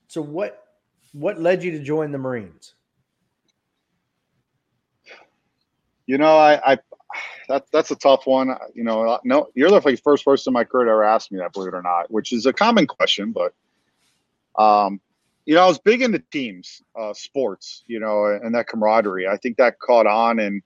[0.09, 0.66] So what
[1.17, 2.75] what led you to join the Marines?
[6.07, 6.79] You know, I, I
[7.49, 8.55] that that's a tough one.
[8.75, 11.53] You know, no, you're the first person in my career to ever ask me that,
[11.53, 13.33] believe it or not, which is a common question.
[13.33, 13.55] But,
[14.63, 15.01] um,
[15.47, 19.27] you know, I was big into teams, uh, sports, you know, and that camaraderie.
[19.27, 20.63] I think that caught on, and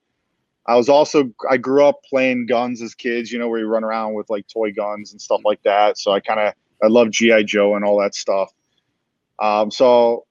[0.66, 3.30] I was also I grew up playing guns as kids.
[3.30, 5.96] You know, where you run around with like toy guns and stuff like that.
[5.96, 8.50] So I kind of I love GI Joe and all that stuff.
[9.38, 10.26] Um, so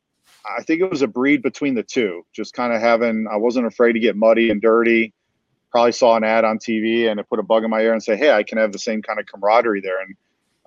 [0.45, 2.25] I think it was a breed between the two.
[2.33, 5.13] Just kind of having, I wasn't afraid to get muddy and dirty.
[5.71, 8.01] Probably saw an ad on TV and it put a bug in my ear and
[8.01, 10.15] say, "Hey, I can have the same kind of camaraderie there." And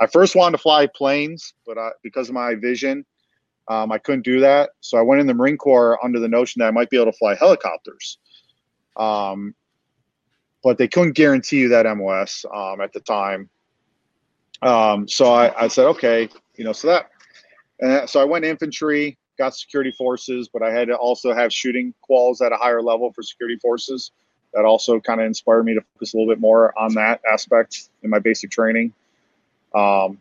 [0.00, 3.04] I first wanted to fly planes, but I, because of my vision,
[3.68, 4.70] um, I couldn't do that.
[4.80, 7.10] So I went in the Marine Corps under the notion that I might be able
[7.10, 8.18] to fly helicopters.
[8.96, 9.54] Um,
[10.62, 13.48] but they couldn't guarantee you that MOS um, at the time.
[14.60, 17.10] Um, so I, I said, okay, you know, so that,
[17.80, 21.94] and so I went infantry, got security forces, but I had to also have shooting
[22.08, 24.10] quals at a higher level for security forces.
[24.54, 27.88] That also kind of inspired me to focus a little bit more on that aspect
[28.02, 28.92] in my basic training.
[29.74, 30.20] Um,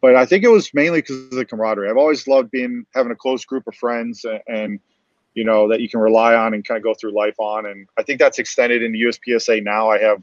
[0.00, 1.90] but I think it was mainly because of the camaraderie.
[1.90, 4.80] I've always loved being having a close group of friends and, and
[5.34, 7.66] you know, that you can rely on and kind of go through life on.
[7.66, 9.90] And I think that's extended into USPSA now.
[9.90, 10.22] I have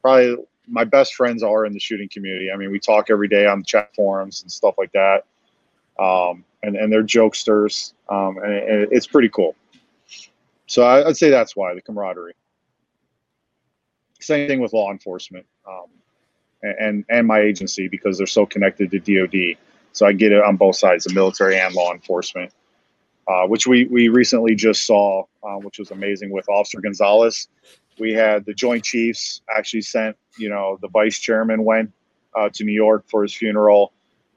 [0.00, 0.36] probably
[0.68, 2.50] my best friends are in the shooting community.
[2.52, 5.24] I mean, we talk every day on the chat forums and stuff like that.
[5.98, 7.92] Um, and, and they're jokesters.
[8.08, 9.54] Um, and, and it's pretty cool.
[10.66, 12.34] So I, would say that's why the camaraderie.
[14.20, 15.86] Same thing with law enforcement um,
[16.62, 19.58] and, and my agency because they're so connected to DoD.
[19.92, 22.52] So I get it on both sides, the military and law enforcement,
[23.28, 27.48] uh, which we we recently just saw, uh, which was amazing with Officer Gonzalez.
[28.00, 31.92] We had the Joint Chiefs actually sent, you know, the vice chairman went
[32.34, 33.92] uh, to New York for his funeral.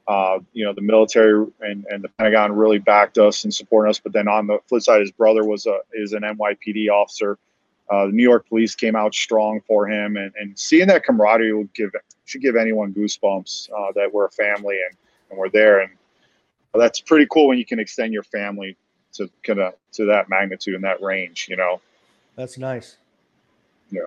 [0.08, 4.00] Uh, you know, the military and, and the Pentagon really backed us and supported us.
[4.00, 7.38] But then on the flip side, his brother was a is an NYPD officer.
[7.90, 11.54] Uh, the New York police came out strong for him, and, and seeing that camaraderie
[11.54, 11.92] will give
[12.26, 14.98] should give anyone goosebumps uh, that we're a family and,
[15.30, 15.82] and we're there.
[15.82, 15.92] And
[16.74, 18.78] that's pretty cool when you can extend your family
[19.14, 21.48] to kind of to that magnitude and that range.
[21.50, 21.82] You know,
[22.36, 22.98] that's nice.
[23.90, 24.02] Yeah.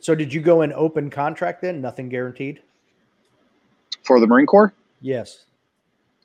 [0.00, 1.80] So did you go in open contract then?
[1.80, 2.62] Nothing guaranteed
[4.04, 4.72] for the Marine Corps.
[5.00, 5.44] Yes.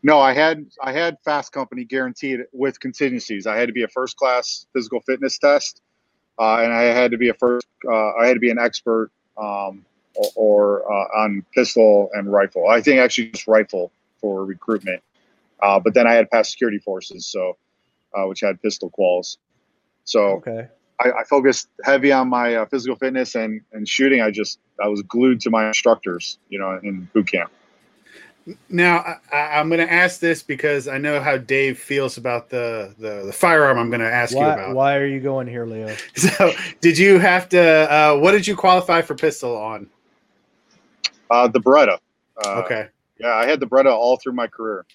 [0.03, 3.45] No, I had I had fast company guaranteed with contingencies.
[3.45, 5.81] I had to be a first class physical fitness test,
[6.39, 7.67] uh, and I had to be a first.
[7.87, 12.67] Uh, I had to be an expert um, or, or uh, on pistol and rifle.
[12.67, 15.03] I think actually just rifle for recruitment.
[15.61, 17.57] Uh, but then I had past security forces, so
[18.15, 19.37] uh, which had pistol quals.
[20.05, 20.67] So okay.
[20.99, 24.21] I, I focused heavy on my uh, physical fitness and and shooting.
[24.21, 27.51] I just I was glued to my instructors, you know, in boot camp.
[28.69, 32.93] Now I, am going to ask this because I know how Dave feels about the
[32.97, 33.77] the, the firearm.
[33.77, 34.75] I'm going to ask why, you about.
[34.75, 35.95] Why are you going here, Leo?
[36.15, 37.61] So, did you have to?
[37.61, 39.87] Uh, what did you qualify for pistol on?
[41.29, 41.99] Uh, the Beretta.
[42.43, 42.87] Uh, okay.
[43.19, 44.85] Yeah, I had the Beretta all through my career.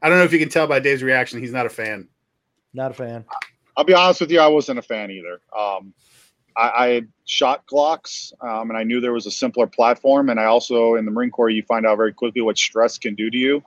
[0.00, 2.08] I don't know if you can tell by Dave's reaction; he's not a fan.
[2.72, 3.24] Not a fan.
[3.76, 5.40] I'll be honest with you; I wasn't a fan either.
[5.56, 5.92] Um,
[6.56, 10.30] I, I shot Glocks, um, and I knew there was a simpler platform.
[10.30, 13.14] And I also, in the Marine Corps, you find out very quickly what stress can
[13.14, 13.62] do to you.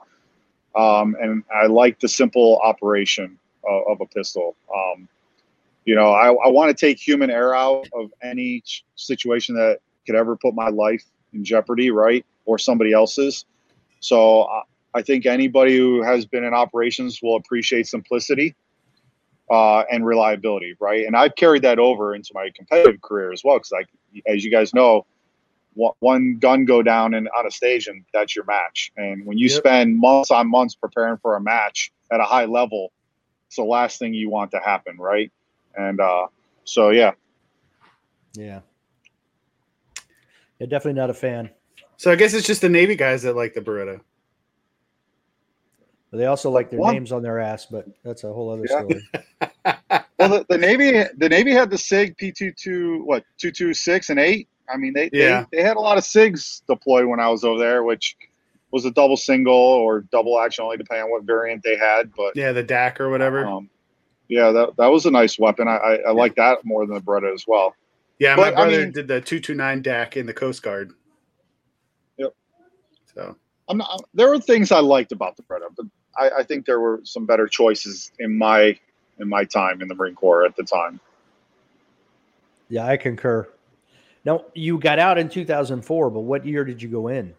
[0.74, 4.56] Um, and I like the simple operation of, of a pistol.
[4.74, 5.08] Um,
[5.84, 8.62] you know, I, I want to take human error out of any
[8.96, 13.44] situation that could ever put my life in jeopardy, right, or somebody else's.
[14.00, 14.62] So uh,
[14.94, 18.54] I think anybody who has been in operations will appreciate simplicity
[19.50, 21.06] uh, and reliability, right?
[21.06, 23.88] And I've carried that over into my competitive career as well, because like
[24.26, 25.06] as you guys know,
[25.74, 28.92] one gun go down and on a stage, and that's your match.
[28.96, 29.58] And when you yep.
[29.58, 32.92] spend months on months preparing for a match at a high level,
[33.46, 35.32] it's the last thing you want to happen, right?
[35.76, 36.26] And uh,
[36.64, 37.12] so, yeah,
[38.34, 38.60] yeah,
[40.58, 41.50] yeah, definitely not a fan.
[41.96, 44.00] So I guess it's just the Navy guys that like the Beretta.
[46.12, 46.92] But they also like their what?
[46.92, 48.80] names on their ass, but that's a whole other yeah.
[48.80, 49.08] story.
[50.18, 53.72] well, the, the, Navy the Navy had the Sig P two two what two two
[53.72, 54.46] six and eight.
[54.68, 55.46] I mean, they, yeah.
[55.50, 58.14] they they had a lot of Sigs deployed when I was over there, which
[58.72, 62.12] was a double single or double action, only depending on what variant they had.
[62.14, 63.46] But yeah, the DAK or whatever.
[63.46, 63.70] Um,
[64.28, 65.66] yeah, that, that was a nice weapon.
[65.66, 67.74] I, I, I like that more than the Beretta as well.
[68.18, 70.62] Yeah, but, my brother I mean, did the two two nine DAK in the Coast
[70.62, 70.92] Guard.
[72.18, 72.34] Yep.
[73.14, 73.36] So
[73.68, 74.04] I'm not.
[74.12, 77.26] There were things I liked about the Beretta, but I, I think there were some
[77.26, 78.78] better choices in my
[79.18, 81.00] in my time in the Marine Corps at the time.
[82.68, 83.48] Yeah, I concur.
[84.24, 87.34] Now you got out in 2004, but what year did you go in?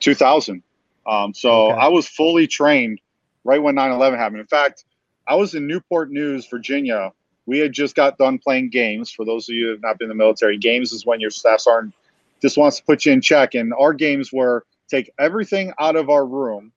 [0.00, 0.62] 2000.
[1.06, 1.80] Um, so okay.
[1.80, 3.00] I was fully trained
[3.44, 4.40] right when 9/11 happened.
[4.40, 4.84] In fact,
[5.26, 7.12] I was in Newport News, Virginia.
[7.46, 9.10] We had just got done playing games.
[9.10, 11.30] For those of you who have not been in the military, games is when your
[11.30, 11.94] staff sergeant
[12.42, 13.54] just wants to put you in check.
[13.54, 16.72] And our games were take everything out of our room,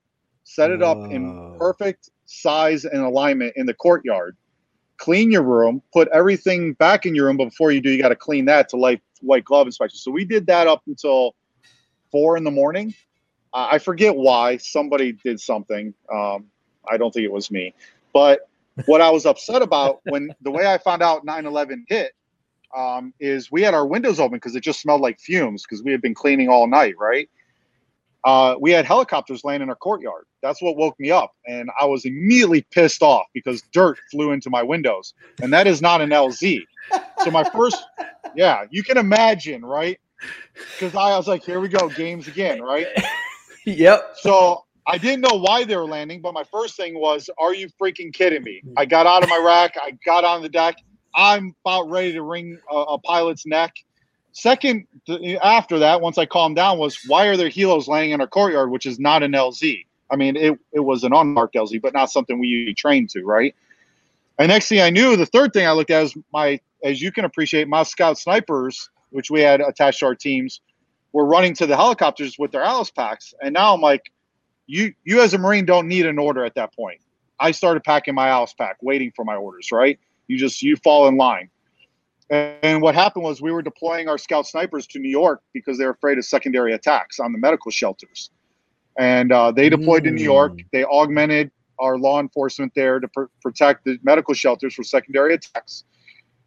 [0.54, 4.36] set it up in perfect size and alignment in the courtyard.
[4.98, 7.38] Clean your room, put everything back in your room.
[7.38, 9.98] But before you do, you got to clean that to light white glove inspection.
[9.98, 11.36] So we did that up until
[12.12, 12.94] four in the morning.
[13.54, 15.94] Uh, I forget why somebody did something.
[16.12, 16.48] Um,
[16.90, 17.74] I don't think it was me.
[18.14, 18.50] But
[18.86, 22.14] what I was upset about when the way I found out 9 11 hit
[22.76, 25.92] um, is we had our windows open because it just smelled like fumes because we
[25.92, 27.30] had been cleaning all night, right?
[28.24, 30.26] Uh, we had helicopters laying in our courtyard.
[30.42, 31.32] That's what woke me up.
[31.48, 35.14] And I was immediately pissed off because dirt flew into my windows.
[35.42, 36.62] And that is not an LZ.
[37.24, 37.84] So my first,
[38.36, 40.00] yeah, you can imagine, right?
[40.54, 42.88] Because I was like, here we go, games again, right?
[43.66, 44.14] yep.
[44.18, 47.70] So I didn't know why they were landing, but my first thing was, are you
[47.82, 48.62] freaking kidding me?
[48.78, 50.76] I got out of my rack, I got on the deck.
[51.14, 53.74] I'm about ready to wring a, a pilot's neck
[54.34, 54.88] Second,
[55.44, 58.72] after that, once I calmed down, was why are there helos laying in our courtyard,
[58.72, 59.86] which is not an LZ?
[60.10, 63.56] I mean, it, it was an unmarked LZ, but not something we trained to, right?
[64.40, 67.12] And next thing I knew, the third thing I looked at was my, as you
[67.12, 70.62] can appreciate, my scout snipers, which we had attached to our teams,
[71.14, 73.34] were running to the helicopters with their Alice packs.
[73.42, 74.12] And now I'm like,
[74.68, 77.02] you you as a Marine don't need an order at that point.
[77.40, 80.00] I started packing my Alice pack, waiting for my orders, right?
[80.28, 81.50] You just you fall in line.
[82.32, 85.84] And what happened was we were deploying our scout snipers to New York because they
[85.84, 88.32] were afraid of secondary attacks on the medical shelters.
[88.98, 90.06] And uh, they deployed mm.
[90.06, 90.54] to New York.
[90.54, 90.60] Hmm.
[90.72, 95.84] They augmented our law enforcement there to pr- protect the medical shelters for secondary attacks.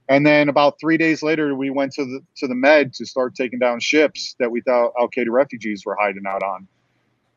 [0.08, 3.34] And then about three days later, we went to the to the Med to start
[3.34, 6.68] taking down ships that we thought Al Qaeda refugees were hiding out on.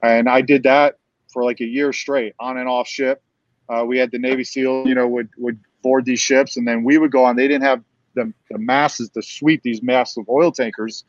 [0.04, 0.96] And I did that
[1.32, 3.22] for like a year straight, on and off ship.
[3.70, 6.84] Uh, we had the Navy SEAL, you know, would would board these ships, and then
[6.84, 7.38] we would go on.
[7.38, 7.82] They didn't have
[8.18, 11.06] the, the masses to sweep these massive oil tankers,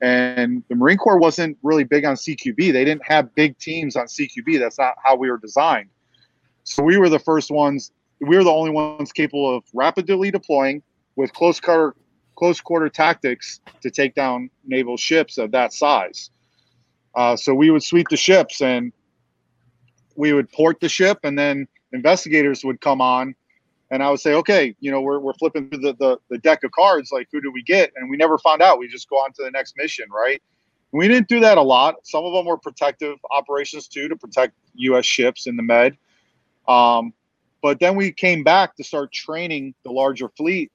[0.00, 2.56] and the Marine Corps wasn't really big on CQB.
[2.72, 4.58] They didn't have big teams on CQB.
[4.58, 5.88] That's not how we were designed.
[6.64, 7.92] So we were the first ones.
[8.20, 10.82] We were the only ones capable of rapidly deploying
[11.14, 11.94] with close quarter
[12.36, 16.30] close quarter tactics to take down naval ships of that size.
[17.14, 18.92] Uh, so we would sweep the ships and
[20.16, 23.34] we would port the ship, and then investigators would come on,
[23.90, 26.64] and I would say, okay, you know, we're, we're flipping through the, the, the deck
[26.64, 27.92] of cards, like who do we get?
[27.96, 28.78] And we never found out.
[28.78, 30.42] We just go on to the next mission, right?
[30.92, 31.96] we didn't do that a lot.
[32.04, 35.04] Some of them were protective operations too to protect U.S.
[35.04, 35.96] ships in the Med.
[36.66, 37.12] Um,
[37.62, 40.70] but then we came back to start training the larger fleet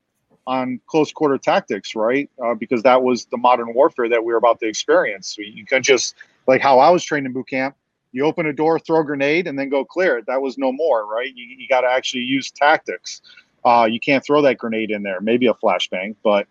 [0.48, 2.30] on close quarter tactics, right?
[2.44, 5.36] Uh, because that was the modern warfare that we were about to experience.
[5.36, 6.16] So you can just
[6.48, 7.76] like how I was trained in boot camp.
[8.12, 10.26] You open a door, throw a grenade, and then go clear it.
[10.28, 11.32] That was no more, right?
[11.34, 13.22] You, you got to actually use tactics.
[13.64, 15.22] Uh, you can't throw that grenade in there.
[15.22, 16.48] Maybe a flashbang, but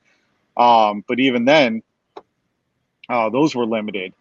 [0.57, 1.83] um, but even then,
[3.09, 4.15] uh, those were limited.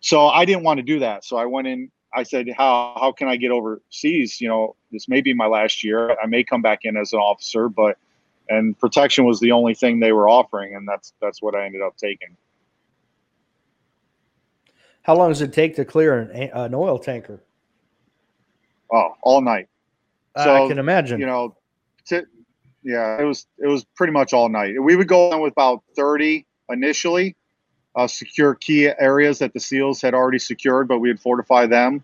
[0.00, 1.24] So I didn't want to do that.
[1.24, 1.90] So I went in.
[2.14, 4.40] I said, "How how can I get overseas?
[4.40, 6.16] You know, this may be my last year.
[6.22, 7.98] I may come back in as an officer, but."
[8.48, 11.82] and protection was the only thing they were offering, and that's that's what I ended
[11.82, 12.36] up taking.
[15.02, 17.42] How long does it take to clear an, an oil tanker?
[18.92, 19.68] Oh, all night.
[20.36, 21.20] So, I can imagine.
[21.20, 21.56] You know,
[22.06, 22.24] to,
[22.82, 24.80] yeah, it was it was pretty much all night.
[24.82, 27.36] We would go on with about thirty initially,
[27.94, 32.02] uh, secure key areas that the SEALs had already secured, but we would fortify them,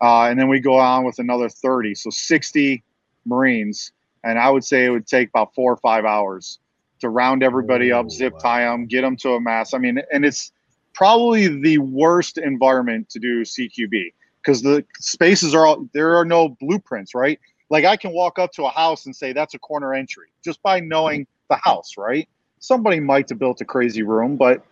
[0.00, 2.82] uh, and then we go on with another thirty, so sixty
[3.24, 3.92] Marines
[4.24, 6.58] and I would say it would take about four or five hours
[7.00, 9.74] to round everybody up, zip tie them, get them to a mass.
[9.74, 10.52] I mean, and it's
[10.94, 16.50] probably the worst environment to do CQB because the spaces are all there are no
[16.60, 17.38] blueprints, right?
[17.70, 20.62] Like I can walk up to a house and say that's a corner entry just
[20.62, 22.28] by knowing the house, right?
[22.58, 24.64] Somebody might have built a crazy room, but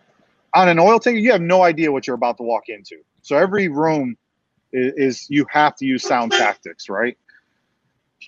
[0.53, 2.97] on an oil tanker, you have no idea what you're about to walk into.
[3.21, 4.17] So every room
[4.71, 7.17] is, is you have to use sound tactics, right?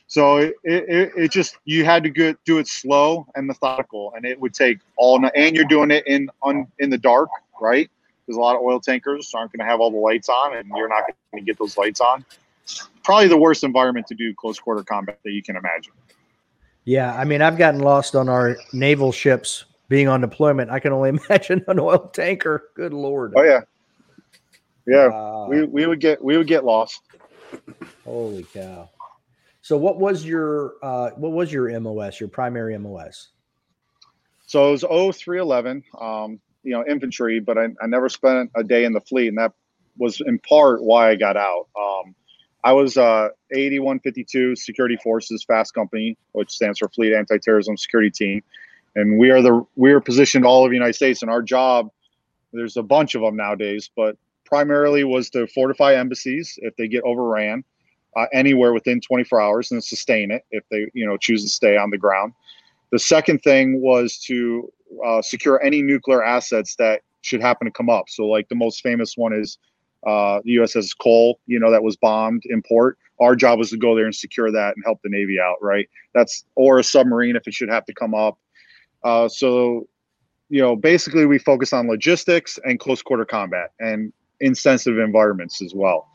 [0.07, 4.25] So it, it, it, just you had to go, do it slow and methodical, and
[4.25, 5.31] it would take all night.
[5.35, 7.29] And you're doing it in on in the dark,
[7.63, 7.89] right?
[8.25, 10.67] Because a lot of oil tankers aren't going to have all the lights on, and
[10.75, 12.23] you're not going to get those lights on.
[13.03, 15.93] Probably the worst environment to do close quarter combat that you can imagine.
[16.85, 20.69] Yeah, I mean, I've gotten lost on our naval ships being on deployment.
[20.69, 22.69] I can only imagine an oil tanker.
[22.75, 23.33] Good lord.
[23.35, 23.61] Oh yeah,
[24.85, 25.07] yeah.
[25.07, 27.01] Uh, we we would get we would get lost.
[28.03, 28.89] Holy cow!
[29.61, 33.29] So what was your uh, what was your MOS, your primary MOS?
[34.45, 38.85] So it was 0311, um, you know, infantry, but I, I, never spent a day
[38.85, 39.51] in the fleet, and that
[39.97, 41.67] was in part why I got out.
[41.79, 42.15] Um,
[42.63, 48.41] I was uh, 8152 Security Forces Fast Company, which stands for Fleet Anti-Terrorism Security Team,
[48.95, 51.89] and we are the we are positioned all over the United States, and our job
[52.53, 57.03] there's a bunch of them nowadays, but primarily was to fortify embassies if they get
[57.03, 57.63] overran
[58.15, 61.75] uh, anywhere within 24 hours and sustain it if they you know choose to stay
[61.75, 62.33] on the ground.
[62.91, 64.71] The second thing was to
[65.05, 68.09] uh, secure any nuclear assets that should happen to come up.
[68.09, 69.57] So like the most famous one is
[70.05, 72.97] uh, the USS Cole, you know, that was bombed in port.
[73.21, 75.89] Our job was to go there and secure that and help the Navy out, right?
[76.13, 78.37] That's or a submarine if it should have to come up.
[79.03, 79.87] Uh, so,
[80.49, 85.61] you know, basically we focus on logistics and close quarter combat and in sensitive environments
[85.61, 86.09] as well.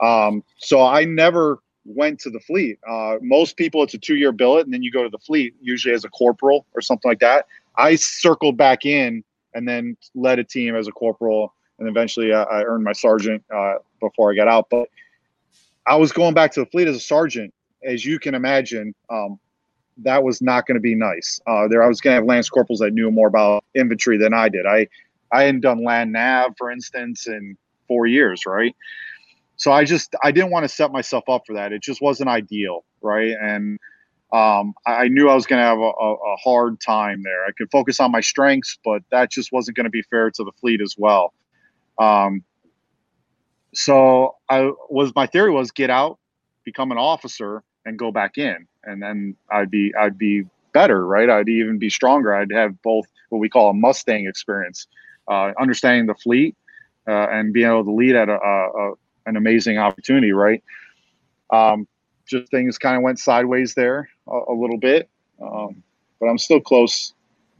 [0.00, 2.78] Um, so I never went to the fleet.
[2.86, 5.54] Uh, most people, it's a two year billet, and then you go to the fleet,
[5.60, 7.46] usually as a corporal or something like that.
[7.78, 9.24] I circled back in
[9.54, 13.42] and then led a team as a corporal, and eventually I, I earned my sergeant
[13.54, 14.68] uh, before I got out.
[14.70, 14.88] But
[15.86, 17.54] I was going back to the fleet as a sergeant.
[17.84, 19.38] As you can imagine, um,
[19.98, 21.40] that was not going to be nice.
[21.46, 24.34] Uh, there, I was going to have lance corporals that knew more about infantry than
[24.34, 24.66] I did.
[24.66, 24.88] I,
[25.32, 27.56] I hadn't done land nav, for instance, in
[27.86, 28.74] four years, right?
[29.58, 31.72] so I just I didn't want to set myself up for that.
[31.72, 33.34] It just wasn't ideal, right?
[33.40, 33.78] And
[34.32, 37.44] um, I, knew I was going to have a, a, a hard time there.
[37.46, 40.44] I could focus on my strengths, but that just wasn't going to be fair to
[40.44, 41.32] the fleet as well.
[41.98, 42.44] Um,
[43.74, 46.18] so I was my theory was get out,
[46.64, 51.28] become an officer, and go back in, and then I'd be I'd be better, right?
[51.28, 52.34] I'd even be stronger.
[52.34, 54.86] I'd have both what we call a Mustang experience,
[55.28, 56.56] uh, understanding the fleet
[57.06, 58.92] uh, and being able to lead at a, a, a
[59.26, 60.62] an amazing opportunity, right?
[61.50, 61.86] Um,
[62.28, 65.08] just things kind of went sideways there a, a little bit,
[65.42, 65.82] um,
[66.20, 67.14] but I'm still close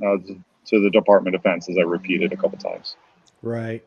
[0.05, 0.17] uh,
[0.67, 2.97] to, the Department of Defense, as I repeated a couple times.
[3.43, 3.83] Right.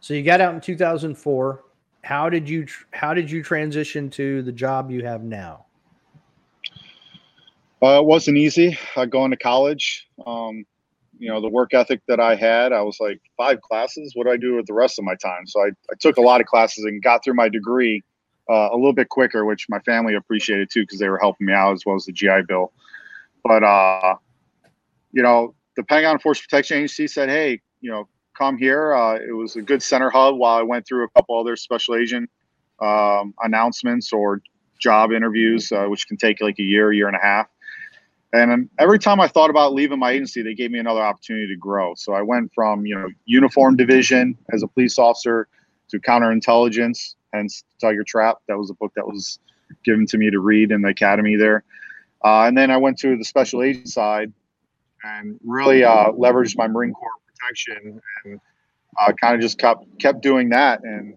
[0.00, 1.64] So you got out in 2004.
[2.02, 5.66] How did you tr- how did you transition to the job you have now?
[7.82, 8.78] Uh, it wasn't easy.
[8.94, 10.64] Uh, going to college, um,
[11.18, 14.12] you know, the work ethic that I had, I was like, five classes.
[14.14, 15.46] What do I do with the rest of my time?
[15.46, 18.02] So I, I took a lot of classes and got through my degree
[18.50, 21.52] uh, a little bit quicker, which my family appreciated too because they were helping me
[21.52, 22.72] out as well as the GI Bill.
[23.44, 24.16] But uh,
[25.12, 29.32] you know, the Pentagon Force Protection Agency said, "Hey, you know, come here." Uh, it
[29.32, 32.28] was a good center hub while I went through a couple other special agent
[32.80, 34.42] um, announcements or
[34.80, 37.46] job interviews, uh, which can take like a year, year and a half.
[38.32, 41.56] And every time I thought about leaving my agency, they gave me another opportunity to
[41.56, 41.94] grow.
[41.94, 45.48] So I went from you know uniform division as a police officer
[45.90, 48.38] to counterintelligence, hence Tiger Trap.
[48.48, 49.38] That was a book that was
[49.84, 51.64] given to me to read in the academy there.
[52.24, 54.32] Uh, and then I went to the special agent side
[55.02, 58.40] and really uh, leveraged my Marine Corps protection and
[59.00, 60.82] uh, kind of just kept kept doing that.
[60.82, 61.16] And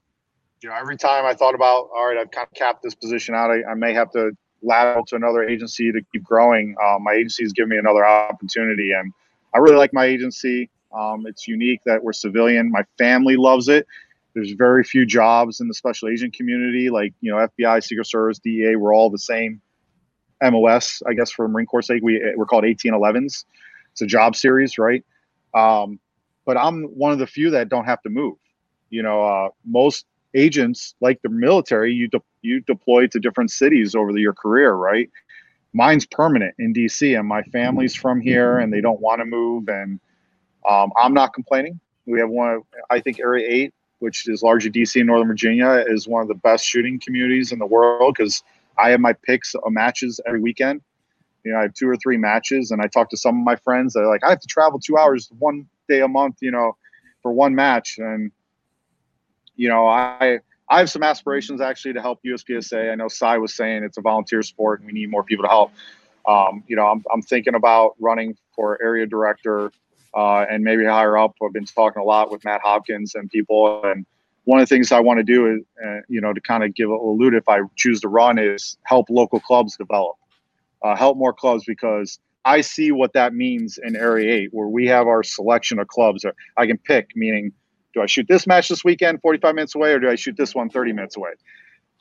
[0.62, 3.36] you know, every time I thought about, all right, I've kind of capped this position
[3.36, 3.52] out.
[3.52, 6.76] I, I may have to lateral to another agency to keep growing.
[6.82, 9.12] Uh, my agency has given me another opportunity, and
[9.54, 10.70] I really like my agency.
[10.98, 12.72] Um, it's unique that we're civilian.
[12.72, 13.86] My family loves it.
[14.34, 18.40] There's very few jobs in the special agent community, like you know, FBI, Secret Service,
[18.40, 18.76] DEA.
[18.76, 19.62] We're all the same.
[20.42, 23.46] MOS, I guess, for Marine Corps sake, we we're called 1811s.
[23.92, 25.06] It's a job series, right?
[25.54, 26.00] Um,
[26.46, 28.36] but I'm one of the few that don't have to move.
[28.90, 33.96] You know, uh, most agents, like the military, you de- you deploy to different cities
[33.96, 35.10] over the, your career, right?
[35.74, 39.70] Mine's permanent in DC, and my family's from here, and they don't want to move,
[39.70, 40.00] and
[40.70, 41.80] um, I'm not complaining.
[42.06, 43.74] We have one, I think, Area Eight,
[44.04, 47.60] which is largely DC and Northern Virginia, is one of the best shooting communities in
[47.60, 48.44] the world because
[48.78, 50.82] I have my picks of matches every weekend.
[51.46, 53.56] You know, I have two or three matches, and I talk to some of my
[53.56, 53.94] friends.
[53.94, 56.76] They're like, I have to travel two hours one day a month, you know,
[57.22, 58.30] for one match, and
[59.56, 60.40] you know, I
[60.70, 62.92] I have some aspirations actually to help USPSA.
[62.92, 65.50] I know Cy was saying it's a volunteer sport and we need more people to
[65.50, 65.72] help.
[66.26, 69.72] Um, you know, I'm, I'm thinking about running for area director
[70.16, 71.36] uh, and maybe higher up.
[71.44, 73.82] I've been talking a lot with Matt Hopkins and people.
[73.84, 74.06] And
[74.46, 76.74] one of the things I want to do is, uh, you know, to kind of
[76.76, 80.16] give a allude if I choose to run is help local clubs develop,
[80.82, 84.86] uh, help more clubs because I see what that means in Area 8, where we
[84.88, 86.24] have our selection of clubs.
[86.24, 87.54] That I can pick, meaning
[87.94, 90.56] do I shoot this match this weekend 45 minutes away or do I shoot this
[90.56, 91.32] one 30 minutes away?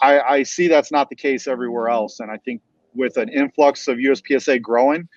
[0.00, 2.18] I, I see that's not the case everywhere else.
[2.18, 2.62] And I think
[2.94, 5.08] with an influx of USPSA growing,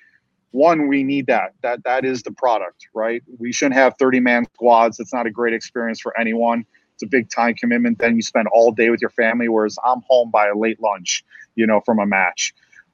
[0.56, 1.54] one, we need that.
[1.62, 3.22] That that is the product, right?
[3.38, 5.00] We shouldn't have 30 man squads.
[5.00, 6.66] It's not a great experience for anyone.
[6.94, 8.00] It's a big time commitment.
[8.00, 11.24] Then you spend all day with your family, whereas I'm home by a late lunch,
[11.56, 12.54] you know, from a match.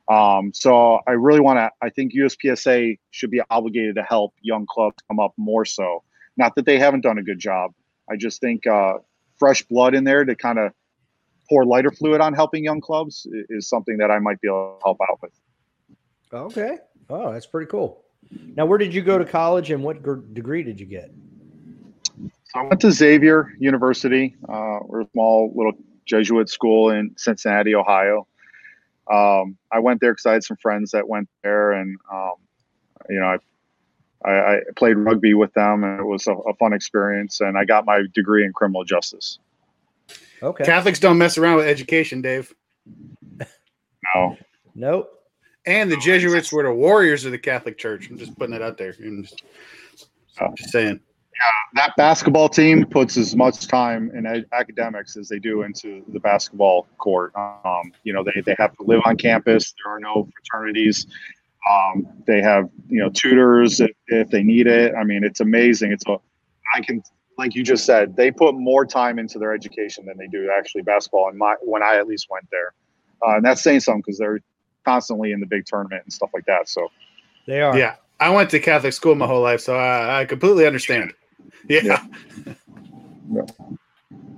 [0.10, 1.70] Um, so I really want to.
[1.82, 6.04] I think USPSA should be obligated to help young clubs come up more so
[6.38, 7.72] not that they haven't done a good job.
[8.10, 8.96] I just think uh,
[9.38, 10.74] fresh blood in there to kind of
[11.50, 14.84] pour lighter fluid on helping young clubs is something that I might be able to
[14.84, 15.32] help out with.
[16.34, 16.78] Okay.
[17.12, 18.04] Oh, that's pretty cool.
[18.56, 20.02] Now, where did you go to college and what
[20.34, 21.12] degree did you get?
[22.46, 24.36] So I went to Xavier University.
[24.48, 25.74] Uh, we're a small little
[26.06, 28.28] Jesuit school in Cincinnati, Ohio.
[29.12, 32.34] Um, I went there because I had some friends that went there, and um,
[33.10, 33.38] you know, I
[34.24, 37.42] I, I, played rugby with them, and it was a, a, fun experience.
[37.42, 39.40] And I got my degree in criminal justice.
[40.44, 40.64] Okay.
[40.64, 42.54] Catholics don't mess around with education, Dave.
[44.16, 44.38] No.
[44.76, 45.21] Nope.
[45.66, 48.10] And the Jesuits were the warriors of the Catholic Church.
[48.10, 48.96] I'm just putting it out there.
[49.00, 49.44] I'm just,
[50.40, 51.00] I'm just saying.
[51.42, 56.04] Yeah, that basketball team puts as much time in ed- academics as they do into
[56.10, 57.34] the basketball court.
[57.36, 59.74] Um, you know, they, they have to live on campus.
[59.84, 61.08] There are no fraternities.
[61.70, 64.94] Um, they have you know tutors if, if they need it.
[64.96, 65.92] I mean, it's amazing.
[65.92, 66.18] It's a
[66.76, 67.04] I can
[67.38, 70.84] like you just said, they put more time into their education than they do actually
[70.84, 71.30] basketball.
[71.30, 72.74] And my when I at least went there,
[73.26, 74.42] uh, and that's saying something because they're
[74.86, 76.70] constantly in the big tournament and stuff like that.
[76.70, 76.92] So
[77.48, 77.78] they are.
[77.78, 81.14] Yeah, I went to Catholic school my whole life, so I, I completely understand.
[81.68, 82.04] Yeah.
[83.32, 83.42] yeah.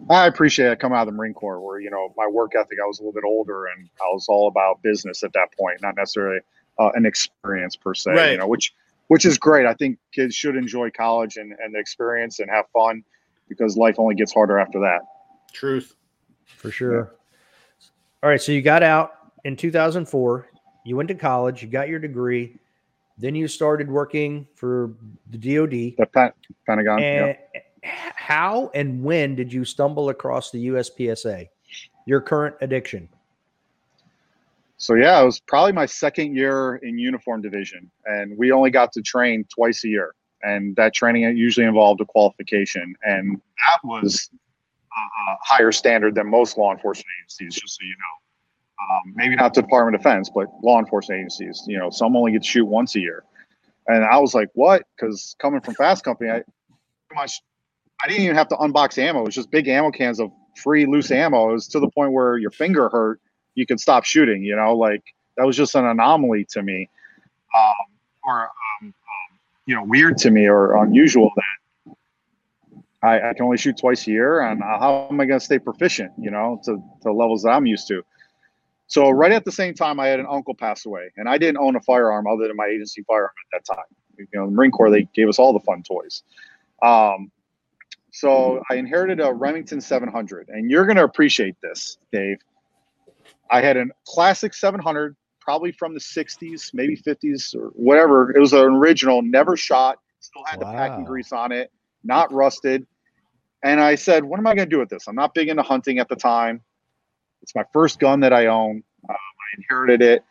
[0.09, 2.77] I appreciate it coming out of the Marine Corps, where you know my work ethic.
[2.83, 5.81] I was a little bit older, and I was all about business at that point,
[5.81, 6.39] not necessarily
[6.79, 8.11] uh, an experience per se.
[8.11, 8.31] Right.
[8.31, 8.73] You know, which
[9.07, 9.65] which is great.
[9.65, 13.03] I think kids should enjoy college and, and the experience and have fun
[13.47, 15.01] because life only gets harder after that.
[15.53, 15.95] Truth.
[16.45, 17.13] For sure.
[18.21, 18.41] All right.
[18.41, 19.13] So you got out
[19.43, 20.47] in 2004.
[20.85, 21.61] You went to college.
[21.61, 22.57] You got your degree.
[23.17, 24.93] Then you started working for
[25.29, 25.95] the DoD.
[25.97, 26.33] The Pen-
[26.65, 27.01] Pentagon.
[27.01, 27.61] And yeah.
[27.83, 31.49] how and when did you stumble across the USPSA?
[32.05, 33.07] Your current addiction.
[34.77, 38.91] So yeah, it was probably my second year in uniform division, and we only got
[38.93, 44.29] to train twice a year, and that training usually involved a qualification, and that was
[44.91, 47.61] a higher standard than most law enforcement agencies.
[47.61, 48.22] Just so you know,
[48.91, 51.63] um, maybe not the Department of Defense, but law enforcement agencies.
[51.67, 53.23] You know, some only get to shoot once a year,
[53.87, 54.83] and I was like, what?
[54.95, 56.43] Because coming from Fast Company, I
[57.07, 57.41] pretty much
[58.03, 59.21] I didn't even have to unbox ammo.
[59.21, 60.31] It was just big ammo cans of
[60.61, 61.49] free loose ammo.
[61.49, 63.19] It was to the point where your finger hurt
[63.55, 64.43] you could stop shooting.
[64.43, 65.03] You know, like
[65.37, 66.89] that was just an anomaly to me,
[67.55, 67.73] um,
[68.25, 68.49] or um,
[68.81, 68.93] um,
[69.65, 71.95] you know, weird to me or unusual that
[73.03, 75.59] I, I can only shoot twice a year, and how am I going to stay
[75.59, 76.11] proficient?
[76.17, 78.03] You know, to to levels that I'm used to.
[78.87, 81.57] So right at the same time, I had an uncle pass away, and I didn't
[81.57, 83.85] own a firearm other than my agency firearm at that time.
[84.17, 86.23] You know, the Marine Corps they gave us all the fun toys.
[86.83, 87.31] Um,
[88.11, 92.37] so I inherited a Remington 700, and you're going to appreciate this, Dave.
[93.49, 98.35] I had a classic 700, probably from the 60s, maybe 50s or whatever.
[98.35, 101.71] It was an original, never shot, still had the packing grease on it,
[102.03, 102.85] not rusted.
[103.63, 105.07] And I said, what am I going to do with this?
[105.07, 106.61] I'm not big into hunting at the time.
[107.43, 108.83] It's my first gun that I own.
[109.09, 110.23] Um, I inherited it.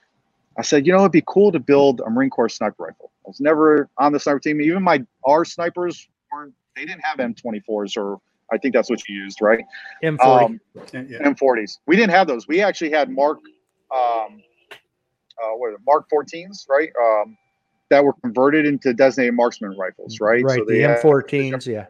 [0.59, 3.13] I said, you know, it'd be cool to build a Marine Corps sniper rifle.
[3.25, 4.61] I was never on the sniper team.
[4.61, 6.55] Even my our snipers weren't.
[6.75, 8.19] They didn't have M24s, or
[8.51, 9.63] I think that's what you used, right?
[10.03, 10.45] M40.
[10.45, 10.61] Um,
[10.93, 11.19] Yeah.
[11.23, 11.79] M40s.
[11.87, 12.49] We didn't have those.
[12.49, 13.39] We actually had Mark,
[13.95, 14.43] um,
[15.43, 16.91] uh, what are they, Mark 14s, right?
[17.01, 17.37] Um,
[17.91, 20.43] that were converted into designated marksman rifles, right?
[20.43, 20.63] right.
[20.67, 21.67] they the had M14s.
[21.67, 21.87] Yeah.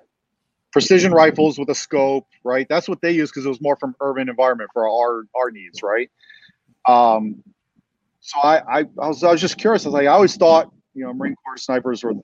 [0.73, 2.67] Precision rifles with a scope, right?
[2.69, 5.83] That's what they use because it was more from urban environment for our our needs,
[5.83, 6.11] right?
[6.89, 7.43] Um,
[8.21, 9.85] so I, I I was I was just curious.
[9.85, 12.15] I was like, I always thought you know Marine Corps snipers were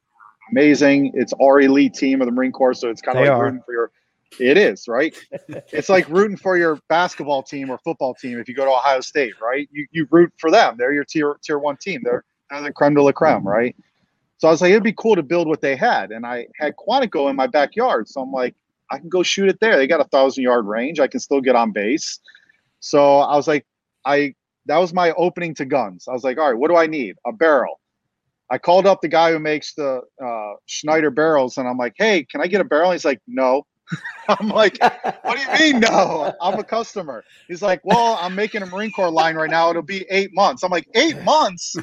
[0.51, 1.13] amazing.
[1.15, 3.45] It's our elite team of the Marine Corps, so it's kind of like are.
[3.45, 3.91] rooting for your.
[4.39, 5.17] It is right.
[5.73, 9.01] it's like rooting for your basketball team or football team if you go to Ohio
[9.01, 9.69] State, right?
[9.73, 10.77] You you root for them.
[10.79, 12.03] They're your tier tier one team.
[12.05, 13.75] They're they're the creme de la creme, right?
[14.39, 16.74] So I was like, it'd be cool to build what they had, and I had
[16.76, 18.09] Quantico in my backyard.
[18.09, 18.55] So I'm like,
[18.91, 19.76] I can go shoot it there.
[19.76, 21.01] They got a thousand yard range.
[21.01, 22.20] I can still get on base.
[22.80, 23.66] So I was like,
[24.05, 24.34] I
[24.66, 26.07] that was my opening to guns.
[26.09, 27.16] I was like, all right, what do I need?
[27.26, 27.80] A barrel.
[28.51, 32.24] I called up the guy who makes the uh, Schneider barrels, and I'm like, hey,
[32.24, 32.93] can I get a barrel?
[32.93, 33.66] He's like, no.
[34.28, 34.78] I'm like,
[35.22, 36.34] what do you mean no?
[36.41, 37.24] I'm a customer.
[37.49, 39.70] He's like, well, I'm making a Marine Corps line right now.
[39.70, 40.62] It'll be eight months.
[40.62, 41.76] I'm like, eight months.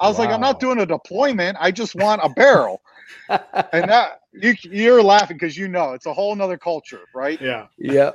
[0.00, 1.56] I was like, I'm not doing a deployment.
[1.60, 2.82] I just want a barrel.
[3.28, 7.40] and that you you're laughing because you know it's a whole nother culture, right?
[7.40, 7.66] Yeah.
[7.78, 8.12] Yeah.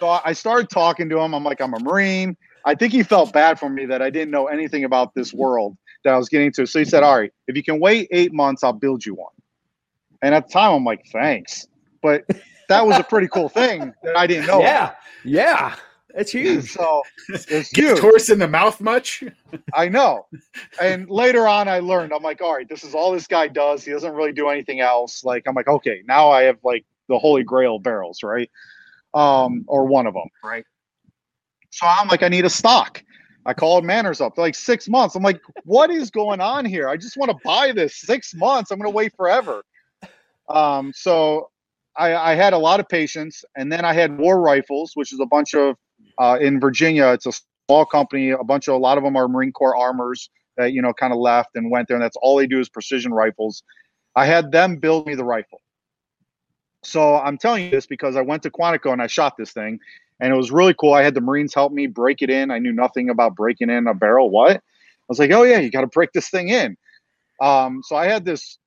[0.00, 1.34] So I started talking to him.
[1.34, 2.36] I'm like, I'm a Marine.
[2.64, 5.76] I think he felt bad for me that I didn't know anything about this world
[6.04, 6.66] that I was getting to.
[6.66, 9.32] So he said, All right, if you can wait eight months, I'll build you one.
[10.22, 11.66] And at the time, I'm like, Thanks.
[12.02, 12.24] But
[12.68, 14.60] that was a pretty cool thing that I didn't know.
[14.62, 14.92] Yeah.
[15.24, 15.74] Yeah.
[16.14, 16.70] It's huge.
[16.70, 17.98] So it's Gift huge.
[17.98, 19.24] horse in the mouth much?
[19.74, 20.26] I know.
[20.80, 23.84] And later on, I learned, I'm like, all right, this is all this guy does.
[23.84, 25.22] He doesn't really do anything else.
[25.22, 28.50] Like, I'm like, okay, now I have like the holy grail barrels, right?
[29.14, 30.64] Um, or one of them, right?
[31.70, 33.02] So I'm like, I need a stock.
[33.44, 35.14] I called Manners up like six months.
[35.14, 36.88] I'm like, what is going on here?
[36.88, 37.96] I just want to buy this.
[37.96, 38.70] Six months.
[38.70, 39.62] I'm going to wait forever.
[40.48, 41.50] Um, so
[41.96, 45.20] I, I had a lot of patience, and then I had War Rifles, which is
[45.20, 45.76] a bunch of
[46.22, 47.08] uh, in Virginia.
[47.08, 47.32] It's a
[47.66, 48.30] small company.
[48.30, 51.12] A bunch of a lot of them are Marine Corps armors that you know kind
[51.12, 53.64] of left and went there, and that's all they do is precision rifles.
[54.14, 55.60] I had them build me the rifle.
[56.84, 59.80] So I'm telling you this because I went to Quantico and I shot this thing,
[60.20, 60.94] and it was really cool.
[60.94, 62.50] I had the Marines help me break it in.
[62.52, 64.30] I knew nothing about breaking in a barrel.
[64.30, 64.56] What?
[64.56, 64.60] I
[65.08, 66.76] was like, oh yeah, you got to break this thing in.
[67.40, 68.58] Um, so I had this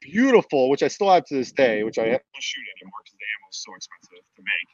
[0.00, 3.24] beautiful, which I still have to this day, which I don't shoot anymore because the
[3.38, 4.68] ammo is so expensive to make.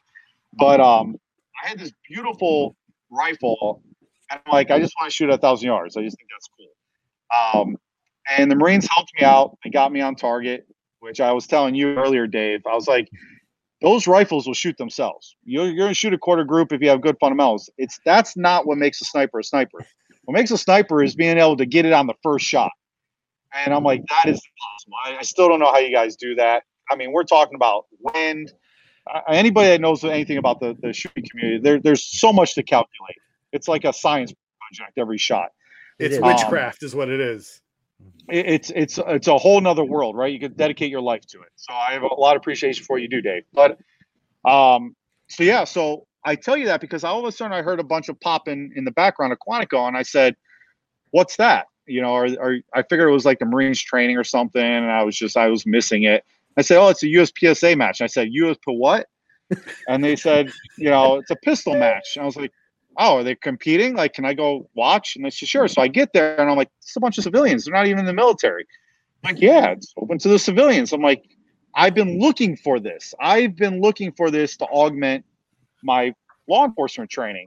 [0.59, 1.17] But um,
[1.63, 2.75] I had this beautiful
[3.09, 3.81] rifle,
[4.29, 5.97] and I'm like, I just want to shoot a thousand yards.
[5.97, 7.61] I just think that's cool.
[7.61, 7.77] Um,
[8.29, 9.57] and the Marines helped me out.
[9.63, 10.67] They got me on target,
[10.99, 12.61] which I was telling you earlier, Dave.
[12.69, 13.09] I was like,
[13.81, 15.35] those rifles will shoot themselves.
[15.43, 17.69] You're, you're going to shoot a quarter group if you have good fundamentals.
[17.77, 19.85] It's that's not what makes a sniper a sniper.
[20.25, 22.71] What makes a sniper is being able to get it on the first shot.
[23.53, 24.93] And I'm like, that is impossible.
[25.05, 26.63] I, I still don't know how you guys do that.
[26.91, 28.51] I mean, we're talking about wind,
[29.29, 33.17] anybody that knows anything about the, the shooting community, there, there's so much to calculate.
[33.51, 35.49] It's like a science project every shot.
[35.99, 36.23] It's is.
[36.23, 37.61] witchcraft, is what it is.
[38.29, 40.31] It- It's it's it's a whole nother world, right?
[40.31, 41.49] You could dedicate your life to it.
[41.55, 43.43] So I have a lot of appreciation for what you do, Dave.
[43.53, 43.79] But
[44.45, 44.95] um,
[45.29, 47.83] so yeah, so I tell you that because all of a sudden I heard a
[47.83, 50.35] bunch of popping in the background of Quantico, and I said,
[51.11, 54.25] "What's that?" You know, or, or I figured it was like the Marines training or
[54.25, 56.23] something, and I was just I was missing it.
[56.57, 59.07] I said, "Oh, it's a USPSA match." And I said, "US "USP what?"
[59.87, 62.51] and they said, "You know, it's a pistol match." And I was like,
[62.97, 63.95] "Oh, are they competing?
[63.95, 66.57] Like, can I go watch?" And they said, "Sure." So I get there, and I'm
[66.57, 67.65] like, "It's a bunch of civilians.
[67.65, 68.65] They're not even in the military."
[69.23, 71.23] I'm like, "Yeah, it's open to the civilians." I'm like,
[71.75, 73.13] "I've been looking for this.
[73.21, 75.25] I've been looking for this to augment
[75.83, 76.13] my
[76.49, 77.45] law enforcement training."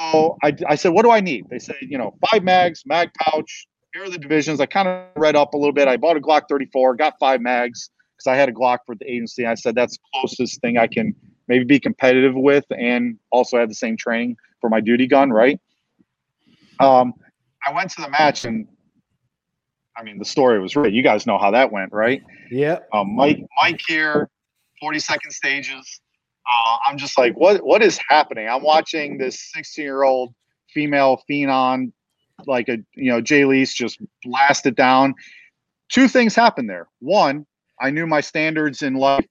[0.00, 3.10] So I, I said, "What do I need?" They said, "You know, five mags, mag
[3.14, 4.60] pouch." Here are the divisions.
[4.60, 5.88] I kind of read up a little bit.
[5.88, 9.10] I bought a Glock 34, got five mags because I had a Glock for the
[9.10, 9.46] agency.
[9.46, 11.14] I said that's the closest thing I can
[11.48, 15.58] maybe be competitive with, and also had the same training for my duty gun, right?
[16.78, 17.14] Um,
[17.66, 18.68] I went to the match, and
[19.96, 20.92] I mean, the story was right.
[20.92, 22.22] You guys know how that went, right?
[22.50, 22.80] Yeah.
[22.92, 24.28] Um, Mike, Mike here,
[24.78, 26.02] 40 second stages.
[26.46, 28.46] Uh, I'm just like, what, what is happening?
[28.46, 30.34] I'm watching this 16 year old
[30.74, 31.92] female phenom,
[32.44, 35.14] like a, you know, Jalise just blast it down.
[35.88, 36.88] Two things happened there.
[37.00, 37.46] One,
[37.80, 39.26] I knew my standards in life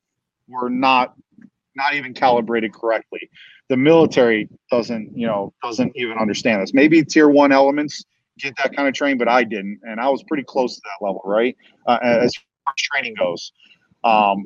[0.47, 1.13] were not,
[1.75, 3.29] not even calibrated correctly.
[3.69, 6.73] The military doesn't, you know, doesn't even understand this.
[6.73, 8.03] Maybe tier one elements
[8.39, 11.05] get that kind of training, but I didn't, and I was pretty close to that
[11.05, 11.55] level, right?
[11.85, 13.51] Uh, as far as training goes.
[14.03, 14.45] Um,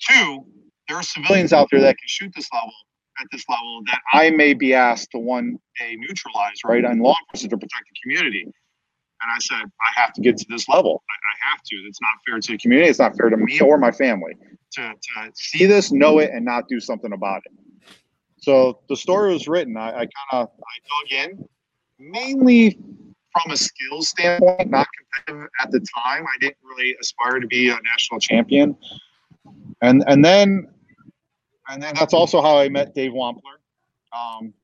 [0.00, 0.44] two,
[0.88, 2.72] there are civilians out there that can shoot this level
[3.20, 7.16] at this level that I may be asked to one day neutralize, right, on law
[7.24, 8.42] enforcement to protect the community.
[8.42, 11.02] And I said, I have to get to this level.
[11.10, 11.76] I, I have to.
[11.88, 12.88] It's not fair to the community.
[12.88, 14.34] It's not fair to me or my family
[14.72, 17.52] to, to see this, know it, and not do something about it.
[18.38, 19.76] So the story was written.
[19.76, 21.48] I, I kind of I dug in,
[21.98, 22.78] mainly
[23.32, 26.24] from a skills standpoint, not competitive at the time.
[26.24, 28.76] I didn't really aspire to be a national champion.
[29.82, 30.68] And and then
[31.68, 33.58] and then that's also how I met Dave Wampler.
[34.12, 34.54] Um,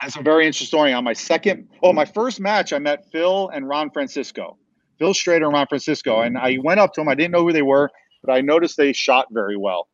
[0.00, 0.92] that's a very interesting story.
[0.92, 4.56] On my second, oh, my first match, I met Phil and Ron Francisco,
[4.98, 7.08] Phil Strader and Ron Francisco, and I went up to them.
[7.08, 7.90] I didn't know who they were,
[8.22, 9.88] but I noticed they shot very well.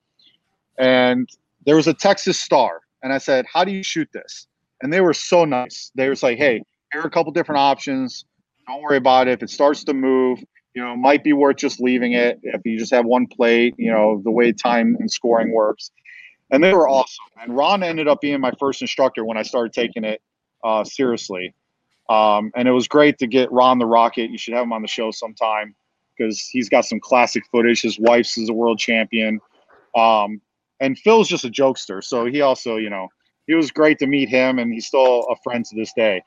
[0.78, 1.28] And
[1.66, 4.46] there was a Texas Star, and I said, "How do you shoot this?"
[4.80, 5.92] And they were so nice.
[5.94, 6.62] They were like, "Hey,
[6.92, 8.24] here are a couple different options.
[8.66, 9.32] Don't worry about it.
[9.32, 10.38] If it starts to move,
[10.74, 12.40] you know, might be worth just leaving it.
[12.42, 15.92] If you just have one plate, you know, the way time and scoring works."
[16.52, 17.24] And they were awesome.
[17.40, 20.20] And Ron ended up being my first instructor when I started taking it
[20.62, 21.54] uh, seriously.
[22.08, 24.30] Um, and it was great to get Ron the Rocket.
[24.30, 25.74] You should have him on the show sometime
[26.16, 27.80] because he's got some classic footage.
[27.80, 29.40] His wife's is a world champion.
[29.96, 30.42] Um,
[30.78, 32.04] and Phil's just a jokester.
[32.04, 33.08] So he also, you know,
[33.48, 36.22] it was great to meet him and he's still a friend to this day.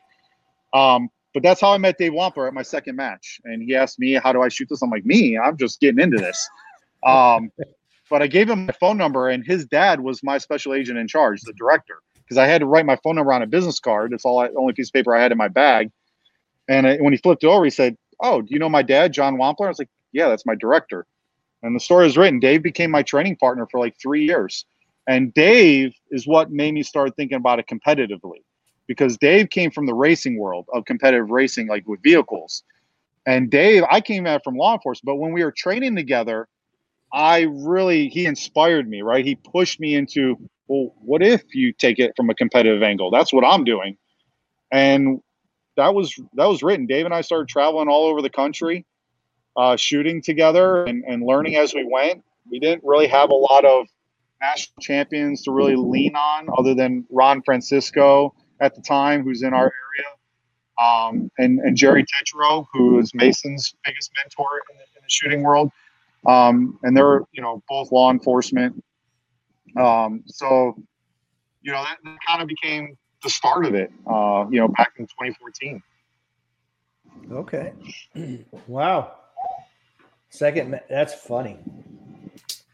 [0.74, 3.40] Um, but that's how I met Dave Wampler at my second match.
[3.44, 4.82] And he asked me, how do I shoot this?
[4.82, 6.50] I'm like, me, I'm just getting into this.
[7.06, 7.52] Um,
[8.10, 11.08] but I gave him my phone number and his dad was my special agent in
[11.08, 14.14] charge, the director, because I had to write my phone number on a business card.
[14.14, 15.92] It's all I, only piece of paper I had in my bag.
[16.68, 19.14] And I, when he flipped it over, he said, oh, do you know my dad,
[19.14, 19.66] John Wampler?
[19.66, 21.06] I was like, yeah, that's my director.
[21.64, 22.40] And the story is written.
[22.40, 24.66] Dave became my training partner for like three years.
[25.08, 28.44] And Dave is what made me start thinking about it competitively
[28.88, 32.64] because Dave came from the racing world of competitive racing, like with vehicles.
[33.26, 36.48] And Dave, I came it from law enforcement, but when we were training together,
[37.16, 39.24] I really, he inspired me, right?
[39.24, 40.36] He pushed me into,
[40.68, 43.10] well, what if you take it from a competitive angle?
[43.10, 43.96] That's what I'm doing.
[44.70, 45.22] And
[45.78, 46.88] that was, that was written.
[46.88, 48.86] Dave and I started traveling all over the country,
[49.56, 52.22] uh, shooting together and, and learning as we went.
[52.52, 53.88] We didn't really have a lot of
[54.42, 59.54] national champions to really lean on other than Ron Francisco at the time, who's in
[59.54, 65.02] our area, um, and, and Jerry Tetro, who is Mason's biggest mentor in the, in
[65.02, 65.72] the shooting world.
[66.26, 68.84] Um, and they're, you know, both law enforcement.
[69.78, 70.76] Um, so,
[71.62, 74.94] you know, that, that kind of became the start of it, uh, you know, back
[74.98, 75.82] in 2014.
[77.32, 77.74] Okay.
[78.68, 79.14] wow.
[80.30, 81.58] Second, that's funny.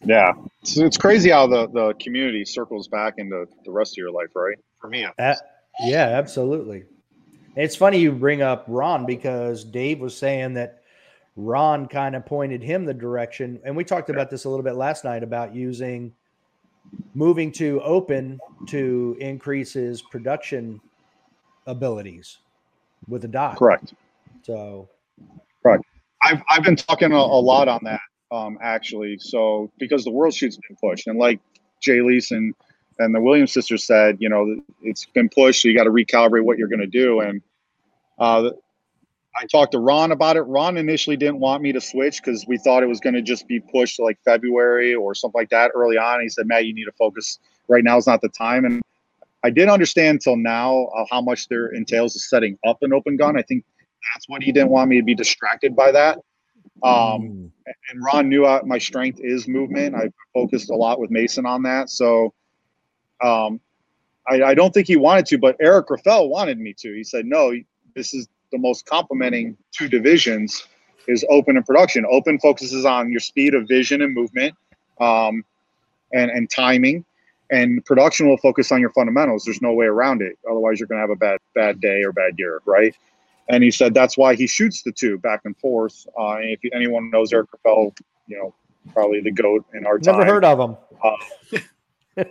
[0.04, 0.34] Yeah.
[0.62, 4.30] It's, it's crazy how the, the community circles back into the rest of your life,
[4.36, 4.58] right?
[4.80, 5.08] For me.
[5.18, 5.38] A-
[5.84, 6.84] yeah, absolutely.
[7.56, 10.81] It's funny you bring up Ron because Dave was saying that
[11.36, 13.60] Ron kind of pointed him the direction.
[13.64, 16.14] And we talked about this a little bit last night about using
[17.14, 20.82] moving to open to increase his production
[21.68, 22.40] abilities
[23.08, 23.58] with the dot.
[23.58, 23.94] Correct.
[24.44, 24.90] So
[25.64, 25.84] correct.
[26.24, 28.02] I've, I've been talking a, a lot on that
[28.32, 29.18] um, actually.
[29.20, 31.40] So because the world shoot's been pushed, and like
[31.82, 32.56] Jay Leeson and,
[33.00, 35.62] and the Williams sisters said, you know, it's been pushed.
[35.62, 37.22] So you got to recalibrate what you're going to do.
[37.22, 37.42] And
[38.20, 38.52] uh,
[39.36, 40.42] I talked to Ron about it.
[40.42, 43.48] Ron initially didn't want me to switch because we thought it was going to just
[43.48, 46.22] be pushed to like February or something like that early on.
[46.22, 47.40] He said, Matt, you need to focus.
[47.68, 48.66] Right now is not the time.
[48.66, 48.82] And
[49.44, 53.16] I didn't understand until now uh, how much there entails of setting up an open
[53.16, 53.38] gun.
[53.38, 53.64] I think
[54.14, 56.20] that's what he didn't want me to be distracted by that.
[56.84, 59.96] Um, and Ron knew I, my strength is movement.
[59.96, 61.90] I focused a lot with Mason on that.
[61.90, 62.34] So
[63.24, 63.62] um,
[64.28, 66.94] I, I, don't think he wanted to, but Eric Grauffel wanted me to.
[66.94, 67.54] He said, no,
[67.96, 70.68] this is the most complementing two divisions
[71.08, 72.06] is open and production.
[72.10, 74.56] Open focuses on your speed of vision and movement
[75.00, 75.44] um,
[76.14, 77.06] and, and timing
[77.52, 79.44] and production will focus on your fundamentals.
[79.44, 80.38] There's no way around it.
[80.50, 82.96] Otherwise, you're going to have a bad bad day or bad year, right?
[83.50, 86.08] And he said that's why he shoots the two back and forth.
[86.18, 87.94] Uh, and if anyone knows Eric Grauffel,
[88.28, 88.56] you know,
[88.94, 90.20] probably the goat in our Never time.
[90.20, 90.78] Never heard of him.
[91.04, 92.24] Uh,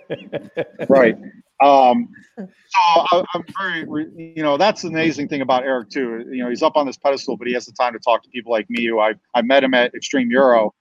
[0.88, 1.18] right.
[1.62, 2.08] Um,
[2.38, 2.46] so
[2.76, 6.24] I, am very, you know, that's the amazing thing about Eric too.
[6.30, 8.28] You know, he's up on this pedestal, but he has the time to talk to
[8.30, 8.86] people like me.
[8.86, 10.74] Who I I met him at Extreme Euro,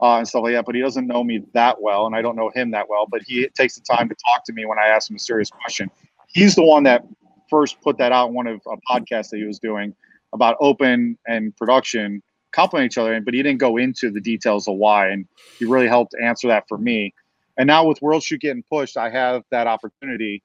[0.00, 0.64] uh, and stuff like that.
[0.64, 3.06] But he doesn't know me that well, and I don't know him that well.
[3.10, 5.50] But he takes the time to talk to me when I ask him a serious
[5.50, 5.90] question.
[6.28, 7.04] He's the one that
[7.50, 9.94] first put that out in one of a podcast that he was doing
[10.32, 12.22] about open and production
[12.52, 15.26] complement each other, but he didn't go into the details of why, and
[15.58, 17.12] he really helped answer that for me.
[17.56, 20.42] And now with World Shoot getting pushed, I have that opportunity.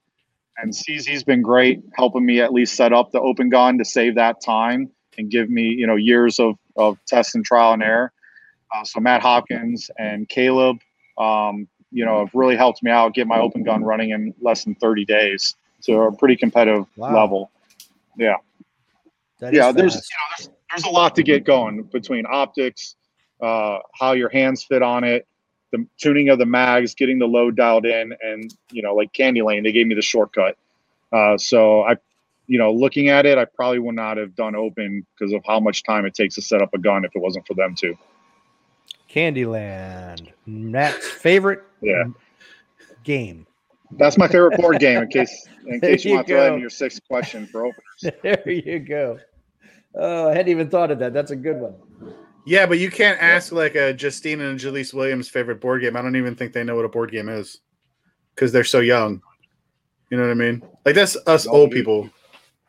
[0.57, 4.15] And CZ's been great helping me at least set up the open gun to save
[4.15, 8.11] that time and give me, you know, years of, of test and trial and error.
[8.75, 10.77] Uh, so Matt Hopkins and Caleb,
[11.17, 14.63] um, you know, have really helped me out get my open gun running in less
[14.63, 17.15] than 30 days to a pretty competitive wow.
[17.15, 17.51] level.
[18.17, 18.35] Yeah.
[19.41, 20.01] yeah, there's you know,
[20.37, 22.95] there's there's a lot to get going between optics,
[23.41, 25.27] uh, how your hands fit on it,
[25.71, 29.41] the tuning of the mags, getting the load dialed in, and you know, like Candy
[29.41, 30.57] Lane, they gave me the shortcut.
[31.11, 31.97] Uh, so I,
[32.47, 35.59] you know, looking at it, I probably would not have done open because of how
[35.59, 37.97] much time it takes to set up a gun if it wasn't for them too.
[39.09, 42.05] Candyland, Matt's favorite yeah.
[43.03, 43.47] game.
[43.91, 45.03] That's my favorite board game.
[45.03, 46.35] In case, in case you, you want go.
[46.35, 47.65] to throw in your sixth question for
[48.01, 48.21] openers.
[48.21, 49.19] there you go.
[49.95, 51.13] Oh, I hadn't even thought of that.
[51.13, 51.75] That's a good one.
[52.47, 55.97] Yeah, but you can't ask like a Justine and Jalise Williams' favorite board game.
[55.97, 57.59] I don't even think they know what a board game is
[58.33, 59.21] because they're so young.
[60.09, 60.63] You know what I mean?
[60.85, 62.09] Like that's us old people.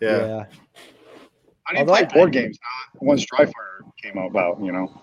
[0.00, 0.26] Yeah.
[0.26, 0.44] yeah.
[1.68, 2.58] I didn't Although play board I, games
[2.96, 3.52] once Dryfire
[4.02, 4.60] came about.
[4.60, 5.00] You know.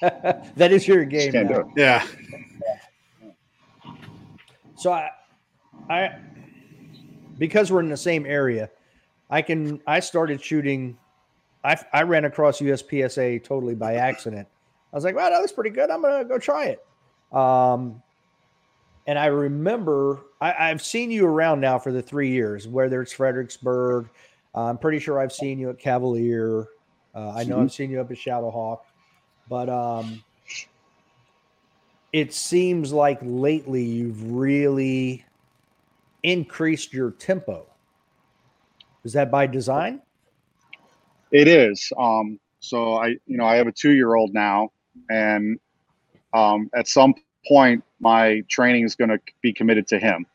[0.00, 1.34] that is your game.
[1.76, 2.06] Yeah.
[4.76, 5.10] So I,
[5.90, 6.16] I,
[7.36, 8.70] because we're in the same area,
[9.28, 9.82] I can.
[9.86, 10.96] I started shooting.
[11.64, 14.46] I I ran across USPSA totally by accident.
[14.92, 15.90] I was like, "Wow, that looks pretty good.
[15.90, 16.86] I'm gonna go try it."
[17.36, 18.02] Um,
[19.06, 23.12] and I remember I, have seen you around now for the three years, whether it's
[23.12, 24.08] Fredericksburg.
[24.54, 26.68] Uh, I'm pretty sure I've seen you at Cavalier.
[27.14, 27.64] Uh, I know mm-hmm.
[27.64, 28.80] I've seen you up at Shadowhawk.
[29.48, 30.22] But um,
[32.12, 35.24] it seems like lately you've really
[36.22, 37.66] increased your tempo.
[39.04, 40.00] Is that by design?
[41.34, 41.92] It is.
[41.98, 44.70] Um, so I, you know, I have a two-year-old now,
[45.10, 45.58] and
[46.32, 47.12] um, at some
[47.48, 50.26] point, my training is going to be committed to him.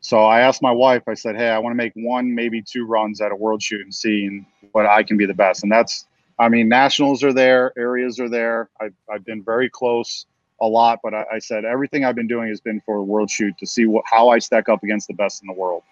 [0.00, 1.04] So I asked my wife.
[1.06, 3.82] I said, "Hey, I want to make one, maybe two runs at a world shoot
[3.82, 6.06] and see what I can be the best." And that's
[6.40, 8.68] I mean, nationals are there, areas are there.
[8.80, 10.26] I've, I've been very close
[10.60, 13.30] a lot, but I, I said everything I've been doing has been for a world
[13.30, 15.84] shoot to see what how I stack up against the best in the world.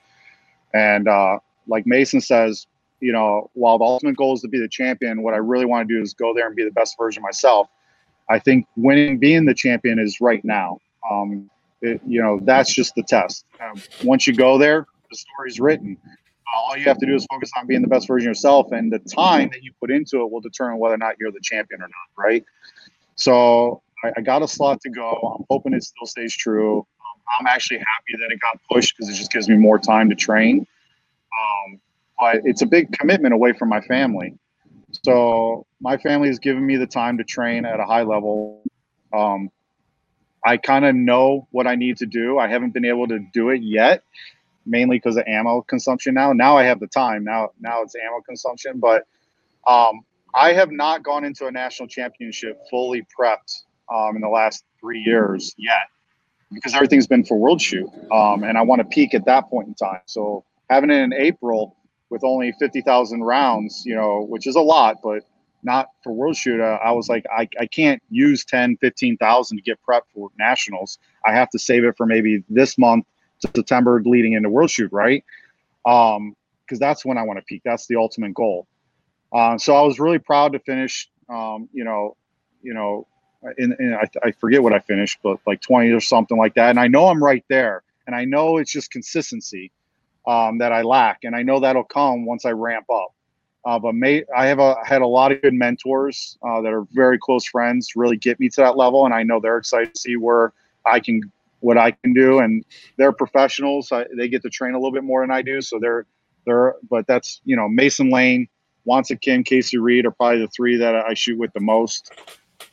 [0.74, 2.66] And uh, like Mason says,
[3.04, 5.88] you know, while the ultimate goal is to be the champion, what I really want
[5.88, 7.68] to do is go there and be the best version myself.
[8.30, 10.78] I think winning, being the champion is right now.
[11.10, 11.50] Um,
[11.82, 13.44] it, you know, that's just the test.
[13.60, 15.98] Um, once you go there, the story's written
[16.54, 18.92] all you have to do is focus on being the best version of yourself, and
[18.92, 21.80] the time that you put into it will determine whether or not you're the champion
[21.80, 22.44] or not, right?
[23.16, 25.36] So I, I got a slot to go.
[25.38, 26.78] I'm hoping it still stays true.
[26.78, 30.08] Um, I'm actually happy that it got pushed because it just gives me more time
[30.10, 30.66] to train.
[31.40, 31.80] Um,
[32.18, 34.34] but it's a big commitment away from my family.
[35.04, 38.62] So my family has given me the time to train at a high level.
[39.12, 39.50] Um,
[40.44, 42.38] I kind of know what I need to do.
[42.38, 44.04] I haven't been able to do it yet
[44.66, 46.32] mainly because of ammo consumption now.
[46.32, 47.24] Now I have the time.
[47.24, 49.06] Now now it's ammo consumption, but
[49.66, 50.00] um,
[50.34, 53.62] I have not gone into a national championship fully prepped
[53.92, 55.88] um, in the last three years yet
[56.52, 59.68] because everything's been for World Shoot, um, and I want to peak at that point
[59.68, 60.00] in time.
[60.06, 61.76] So having it in April
[62.14, 65.24] with only fifty thousand rounds, you know, which is a lot, but
[65.64, 69.62] not for World Shoot, uh, I was like, I, I can't use 10, 15,000 to
[69.62, 70.98] get prep for nationals.
[71.26, 73.06] I have to save it for maybe this month
[73.40, 75.24] to September leading into World Shoot, right?
[75.86, 77.62] Um, because that's when I want to peak.
[77.64, 78.66] That's the ultimate goal.
[79.32, 82.16] Uh, so I was really proud to finish, um, you know,
[82.62, 83.06] you know,
[83.58, 86.70] in I, I forget what I finished, but like 20 or something like that.
[86.70, 87.82] And I know I'm right there.
[88.06, 89.72] And I know it's just consistency
[90.26, 91.24] um, that I lack.
[91.24, 93.14] And I know that'll come once I ramp up.
[93.64, 96.86] Uh, but may, I have a, had a lot of good mentors uh, that are
[96.92, 100.00] very close friends, really get me to that level, and I know they're excited to
[100.00, 100.52] see where
[100.84, 101.22] I can,
[101.60, 102.62] what I can do, and
[102.98, 103.90] they're professionals.
[103.90, 106.04] I, they get to train a little bit more than I do, so they're
[106.44, 106.74] they're.
[106.90, 108.48] But that's you know Mason Lane,
[108.86, 112.12] Hwansik Kim, Casey Reed are probably the three that I shoot with the most.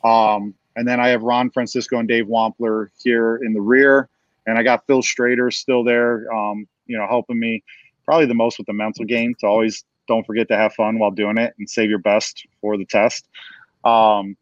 [0.04, 4.08] Um, and then I have Ron Francisco and Dave Wampler here in the rear,
[4.46, 7.62] and I got Phil Strader still there, um, you know, helping me
[8.04, 11.10] probably the most with the mental game to always don't forget to have fun while
[11.10, 13.28] doing it and save your best for the test.
[13.84, 14.36] Um,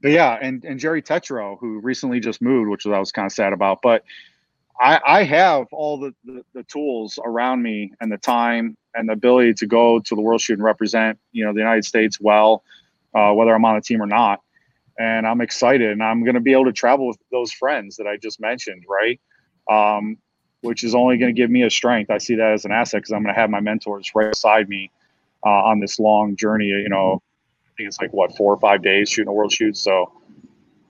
[0.00, 3.32] but yeah, and, and Jerry Tetro, who recently just moved, which I was kind of
[3.32, 4.04] sad about, but
[4.80, 9.12] I, I have all the, the, the, tools around me and the time and the
[9.12, 12.64] ability to go to the world shoot and represent, you know, the United States well,
[13.14, 14.40] uh, whether I'm on a team or not.
[14.98, 18.06] And I'm excited and I'm going to be able to travel with those friends that
[18.06, 18.84] I just mentioned.
[18.88, 19.20] Right.
[19.70, 20.18] Um,
[20.62, 22.10] which is only going to give me a strength.
[22.10, 24.68] I see that as an asset because I'm going to have my mentors right beside
[24.68, 24.90] me
[25.44, 26.66] uh, on this long journey.
[26.66, 27.20] You know,
[27.66, 29.76] I think it's like what four or five days shooting a world shoot.
[29.76, 30.12] So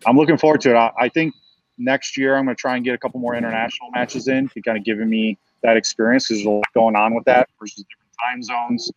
[0.06, 0.76] I'm looking forward to it.
[0.76, 1.34] I, I think
[1.78, 4.60] next year I'm going to try and get a couple more international matches in to
[4.60, 7.84] kind of giving me that experience because there's a lot going on with that versus
[7.84, 8.90] different time zones,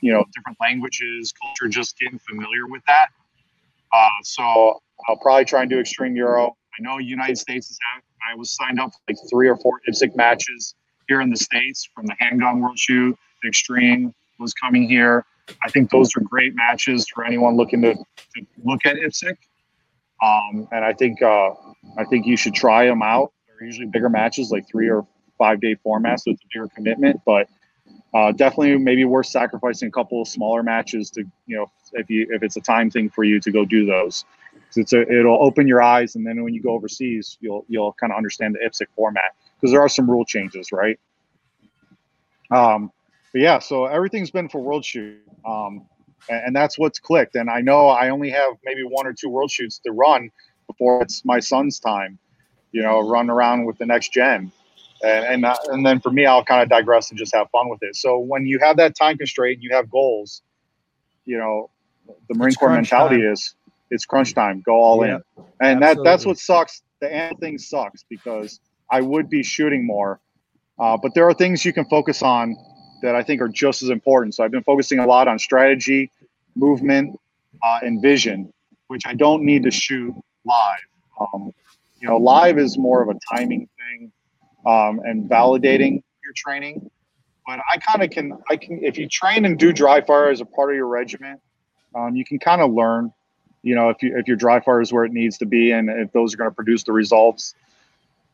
[0.00, 3.08] you know, different languages, culture, just getting familiar with that.
[3.92, 6.56] Uh, so I'll probably try and do Extreme Euro.
[6.78, 9.80] I know United States is out I was signed up for like three or four
[9.88, 10.74] IPSC matches
[11.08, 13.16] here in the States from the Handgun World Shoot.
[13.42, 15.24] The Extreme was coming here.
[15.64, 19.36] I think those are great matches for anyone looking to, to look at IPSC.
[20.22, 21.50] Um, and I think uh,
[21.96, 23.32] I think you should try them out.
[23.46, 25.06] They're usually bigger matches, like three or
[25.38, 27.20] five day formats, so it's a bigger commitment.
[27.24, 27.48] But
[28.14, 32.26] uh, definitely, maybe worth sacrificing a couple of smaller matches to you know if you
[32.30, 34.24] if it's a time thing for you to go do those
[34.76, 38.12] it's a, it'll open your eyes, and then when you go overseas, you'll you'll kind
[38.12, 40.98] of understand the IPSC format because there are some rule changes, right?
[42.50, 42.92] Um,
[43.32, 45.86] but yeah, so everything's been for World Shoot, um,
[46.28, 47.34] and, and that's what's clicked.
[47.34, 50.30] And I know I only have maybe one or two World Shoots to run
[50.66, 52.18] before it's my son's time,
[52.72, 54.52] you know, run around with the next gen.
[55.02, 57.68] And and, uh, and then for me, I'll kind of digress and just have fun
[57.68, 57.96] with it.
[57.96, 60.42] So when you have that time constraint, you have goals.
[61.24, 61.70] You know,
[62.28, 63.32] the Marine Corps mentality time.
[63.32, 63.54] is
[63.90, 64.62] it's crunch time.
[64.64, 65.44] Go all yeah, in.
[65.60, 66.04] And absolutely.
[66.04, 66.82] that that's what sucks.
[67.00, 70.20] The end thing sucks because I would be shooting more,
[70.78, 72.56] uh, but there are things you can focus on
[73.02, 74.34] that I think are just as important.
[74.34, 76.10] So I've been focusing a lot on strategy,
[76.56, 77.18] movement,
[77.62, 78.52] uh, and vision,
[78.88, 80.78] which I don't need to shoot live.
[81.20, 81.52] Um,
[82.00, 84.12] you know, live is more of a timing thing
[84.68, 86.90] um, and validating your training.
[87.46, 90.40] But I kind of can, I can, if you train and do dry fire as
[90.40, 91.40] a part of your regiment,
[91.94, 93.12] um, you can kind of learn
[93.62, 95.90] you know, if you if your dry fire is where it needs to be, and
[95.90, 97.54] if those are going to produce the results.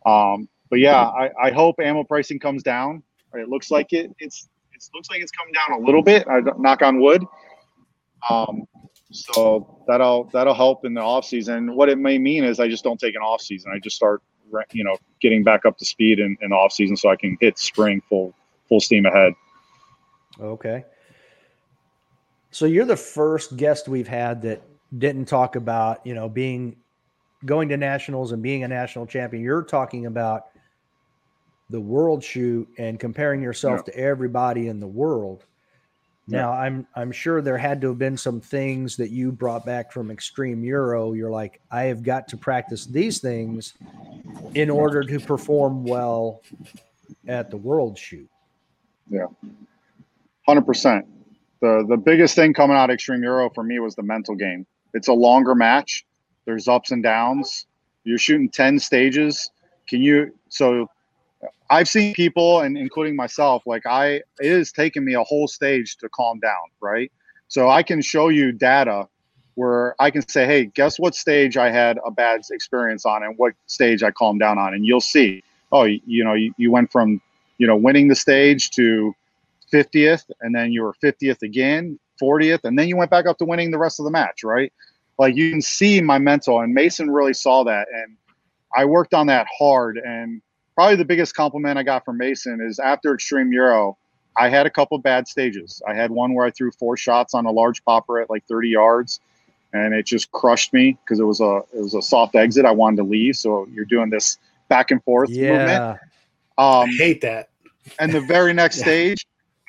[0.06, 3.02] Um, but yeah, I, I hope ammo pricing comes down.
[3.32, 4.14] It looks like it.
[4.18, 6.26] It's it looks like it's come down a little bit.
[6.28, 7.24] I knock on wood.
[8.28, 8.64] Um,
[9.10, 11.74] so that'll that'll help in the off season.
[11.74, 13.72] What it may mean is I just don't take an off season.
[13.74, 14.22] I just start
[14.72, 17.58] you know getting back up to speed in, in off season so I can hit
[17.58, 18.34] spring full
[18.68, 19.34] full steam ahead.
[20.40, 20.84] Okay.
[22.50, 24.62] So you're the first guest we've had that
[24.96, 26.76] didn't talk about, you know, being
[27.44, 29.42] going to nationals and being a national champion.
[29.42, 30.46] You're talking about
[31.70, 33.92] the world shoot and comparing yourself yeah.
[33.92, 35.44] to everybody in the world.
[36.26, 36.38] Yeah.
[36.40, 39.92] Now, I'm I'm sure there had to have been some things that you brought back
[39.92, 41.12] from Extreme Euro.
[41.12, 43.74] You're like, I have got to practice these things
[44.54, 46.40] in order to perform well
[47.28, 48.28] at the world shoot.
[49.10, 49.26] Yeah,
[50.46, 51.06] hundred percent.
[51.60, 54.66] the The biggest thing coming out of Extreme Euro for me was the mental game.
[54.94, 56.06] It's a longer match.
[56.46, 57.66] There's ups and downs.
[58.04, 59.50] You're shooting 10 stages.
[59.88, 60.88] Can you so
[61.70, 65.96] I've seen people and including myself, like I it has taken me a whole stage
[65.98, 67.10] to calm down, right?
[67.48, 69.08] So I can show you data
[69.54, 73.34] where I can say, hey, guess what stage I had a bad experience on and
[73.38, 74.74] what stage I calmed down on.
[74.74, 77.20] And you'll see, oh, you know, you, you went from,
[77.58, 79.14] you know, winning the stage to
[79.72, 83.44] 50th and then you were 50th again 40th, and then you went back up to
[83.44, 84.72] winning the rest of the match, right?
[85.18, 88.16] Like you can see my mental, and Mason really saw that, and
[88.76, 89.98] I worked on that hard.
[89.98, 90.42] And
[90.74, 93.96] probably the biggest compliment I got from Mason is after Extreme Euro,
[94.36, 95.80] I had a couple bad stages.
[95.86, 98.68] I had one where I threw four shots on a large popper at like 30
[98.68, 99.20] yards,
[99.72, 102.64] and it just crushed me because it was a it was a soft exit.
[102.64, 105.52] I wanted to leave, so you're doing this back and forth Yeah.
[105.52, 105.98] movement.
[106.58, 107.48] I Um, hate that.
[108.00, 108.84] and the very next Yeah.
[108.84, 109.26] stage,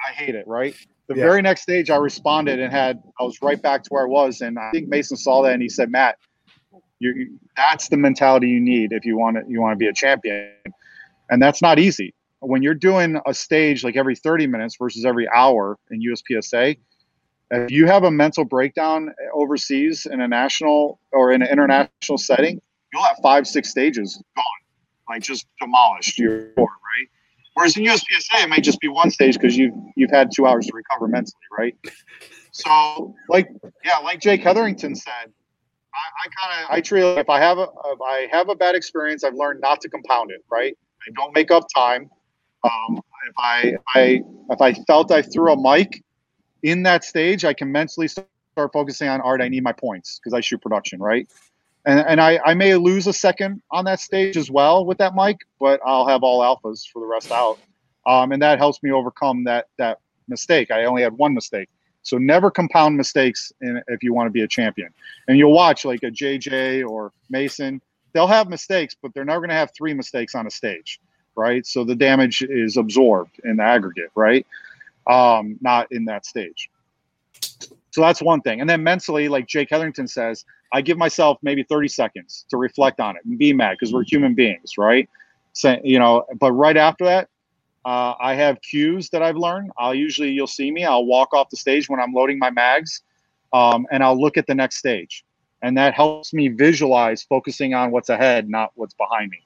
[0.08, 0.48] I hate it.
[0.48, 0.76] Right.
[1.08, 1.24] The Yeah.
[1.24, 4.42] very next stage, I responded and had I was right back to where I was,
[4.42, 6.18] and I think Mason saw that and he said, "Matt,
[6.98, 9.86] you you- that's the mentality you need if you want to you want to be
[9.88, 10.50] a champion,
[11.30, 12.14] and that's not easy.
[12.40, 16.78] When you're doing a stage like every 30 minutes versus every hour in USPSA,
[17.52, 22.18] if you have a mental breakdown eh, overseas in a national or in an international
[22.18, 22.62] setting,
[22.92, 24.46] you'll have five six stages gone,
[25.10, 26.18] like just demolished.
[26.18, 27.08] Your board, right?
[27.54, 30.66] Whereas in USPSA, it may just be one stage because you've you've had two hours
[30.68, 31.76] to recover mentally, right?
[32.52, 33.50] So, like,
[33.84, 35.32] yeah, like Jake Hetherington said,
[35.94, 38.76] I, I kind of I treat if I have a if I have a bad
[38.76, 40.78] experience, I've learned not to compound it, right?
[41.08, 42.10] I don't make up time.
[42.64, 46.04] Um, if I I if I felt I threw a mike
[46.64, 48.30] in that stage, I can mentally start
[48.74, 49.42] focusing on art.
[49.42, 51.28] I need my points because I shoot production, right?
[51.86, 55.14] And, and I, I may lose a second on that stage as well with that
[55.14, 57.60] mike, but I'll have all alphas for the rest out.
[58.08, 60.72] Um, and that helps me overcome that that mistake.
[60.72, 61.70] I only had one mistake.
[62.02, 64.90] So never compound mistakes in, if you want to be a champion.
[65.28, 67.82] And you'll watch like a JJ or Mason,
[68.16, 71.02] they'll have mistakes, but they're never going to have three mistakes on a stage,
[71.36, 71.66] right?
[71.66, 74.48] So the damage is absorbed in the aggregate, right?
[75.06, 76.70] Um, not in that stage.
[77.92, 78.62] So that's one thing.
[78.62, 83.02] And then mentally, like Jake Hetherington says, I give myself maybe 30 seconds to reflect
[83.02, 85.10] on it and be mad because we're human beings, right?
[85.52, 87.28] So, you know, but right after that,
[87.84, 89.72] uh, I have cues that I've learned.
[89.78, 93.04] I'll usually, you'll see me, I'll walk off the stage when I'm loading my mags
[93.52, 95.25] um, and I'll look at the next stage.
[95.62, 99.40] And that helps me visualize focusing on what's ahead, not what's behind me.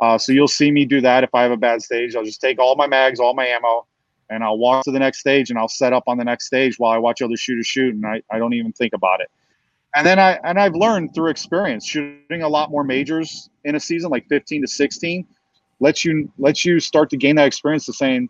[0.00, 2.16] Uh, so you'll see me do that if I have a bad stage.
[2.16, 3.86] I'll just take all my mags, all my ammo,
[4.30, 6.78] and I'll walk to the next stage and I'll set up on the next stage
[6.78, 9.30] while I watch other shooters shoot and I, I don't even think about it.
[9.94, 13.80] And then I and I've learned through experience shooting a lot more majors in a
[13.80, 15.26] season, like 15 to 16,
[15.80, 18.28] lets you lets you start to gain that experience of saying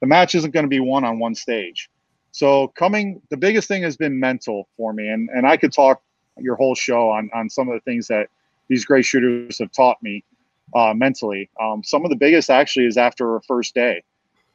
[0.00, 1.88] the match isn't going to be won on one stage.
[2.32, 5.08] So coming the biggest thing has been mental for me.
[5.08, 6.02] And and I could talk
[6.40, 8.28] your whole show on on some of the things that
[8.68, 10.24] these great shooters have taught me
[10.74, 11.48] uh, mentally.
[11.60, 14.02] Um, some of the biggest actually is after a first day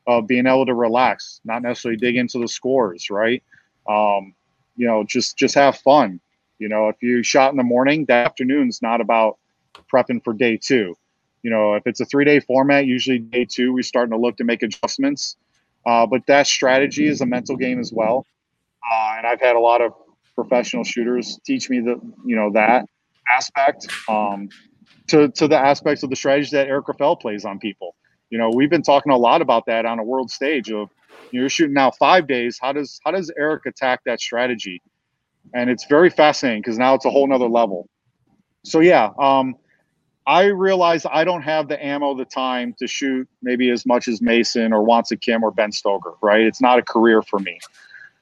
[0.06, 3.42] of being able to relax, not necessarily dig into the scores, right?
[3.88, 4.34] Um,
[4.76, 6.20] you know, just just have fun.
[6.60, 9.38] You know, if you shot in the morning, the afternoon's not about
[9.92, 10.96] prepping for day two.
[11.42, 14.38] You know, if it's a three day format, usually day two, we're starting to look
[14.38, 15.36] to make adjustments.
[15.86, 18.26] Uh, but that strategy is a mental game as well.
[18.90, 19.94] Uh, and I've had a lot of
[20.36, 22.86] professional shooters teach me the, you know, that
[23.30, 24.50] aspect um,
[25.08, 27.96] to, to the aspects of the strategy that Eric Grauffel plays on people.
[28.30, 30.90] You know, we've been talking a lot about that on a world stage of,
[31.32, 32.60] you're shooting now five days.
[32.62, 34.82] How does, how does Eric attack that strategy?
[35.54, 37.90] And it's very fascinating because now it's a whole nother level.
[38.64, 39.56] So yeah, um,
[40.26, 44.22] I realize I don't have the ammo, the time to shoot maybe as much as
[44.22, 46.42] Mason or Hwansik Kim or Ben Stoeger, right?
[46.42, 47.60] It's not a career for me.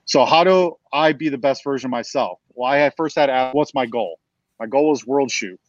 [0.05, 2.39] So how do I be the best version of myself?
[2.53, 4.19] Well, I had first had to ask, what's my goal?
[4.59, 5.59] My goal is world shoot.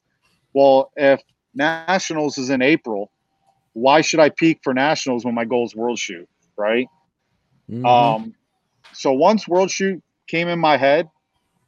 [0.55, 1.23] Well, if
[1.55, 3.11] nationals is in April,
[3.73, 6.87] why should I peak for nationals when my goal is world shoot, right?
[7.71, 7.87] Mhm.
[7.87, 8.35] Um,
[8.93, 11.09] so once World Shoot came in my head,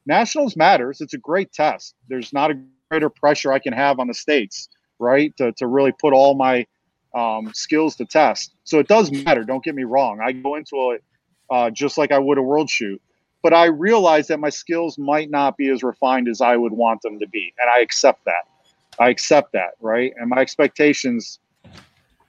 [0.07, 1.01] Nationals matters.
[1.01, 1.95] It's a great test.
[2.09, 2.61] There's not a
[2.91, 5.35] greater pressure I can have on the states, right?
[5.39, 6.67] To, to really put all my
[7.15, 8.53] um, skills to test.
[8.65, 9.45] So it does matter.
[9.45, 10.21] Don't get me wrong.
[10.23, 11.03] I go into it
[11.55, 13.00] uh, just like I would a World Shoot,
[13.40, 17.00] but I realize that my skills might not be as refined as I would want
[17.02, 18.48] them to be, and I accept that.
[18.98, 20.12] I accept that, right?
[20.18, 21.38] And my expectations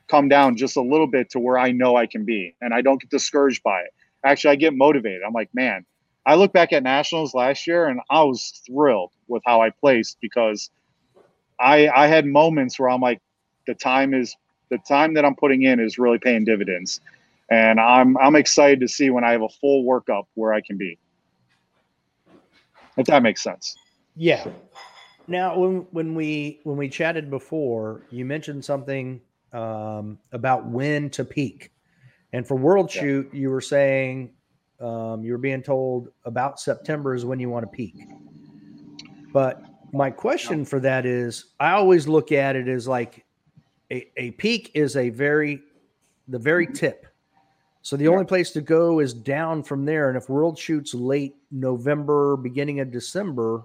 [0.07, 2.81] come down just a little bit to where I know I can be, and I
[2.81, 3.93] don't get discouraged by it.
[4.23, 5.23] Actually, I get motivated.
[5.25, 5.87] I'm like, man,
[6.27, 10.17] I look back at nationals last year, and I was thrilled with how I placed
[10.21, 10.69] because
[11.59, 13.21] I I had moments where I'm like,
[13.65, 14.35] the time is
[14.69, 17.01] the time that I'm putting in is really paying dividends,
[17.49, 20.77] and I'm I'm excited to see when I have a full workup where I can
[20.77, 20.97] be.
[22.97, 23.75] If that makes sense.
[24.15, 24.45] Yeah.
[25.27, 29.21] Now, when when we when we chatted before, you mentioned something
[29.53, 31.71] um, about when to peak,
[32.33, 33.01] and for World Yeah.
[33.01, 34.31] Shoot, you were saying
[34.79, 37.95] um, you were being told about September is when you want to peak.
[39.33, 43.25] But my question for that is, I always look at it as like
[43.91, 45.61] a, a peak is a very
[46.27, 47.07] the very tip.
[47.85, 48.09] So the Yeah.
[48.09, 50.09] only place to go is down from there.
[50.09, 53.63] And if World shoots late November, beginning of December,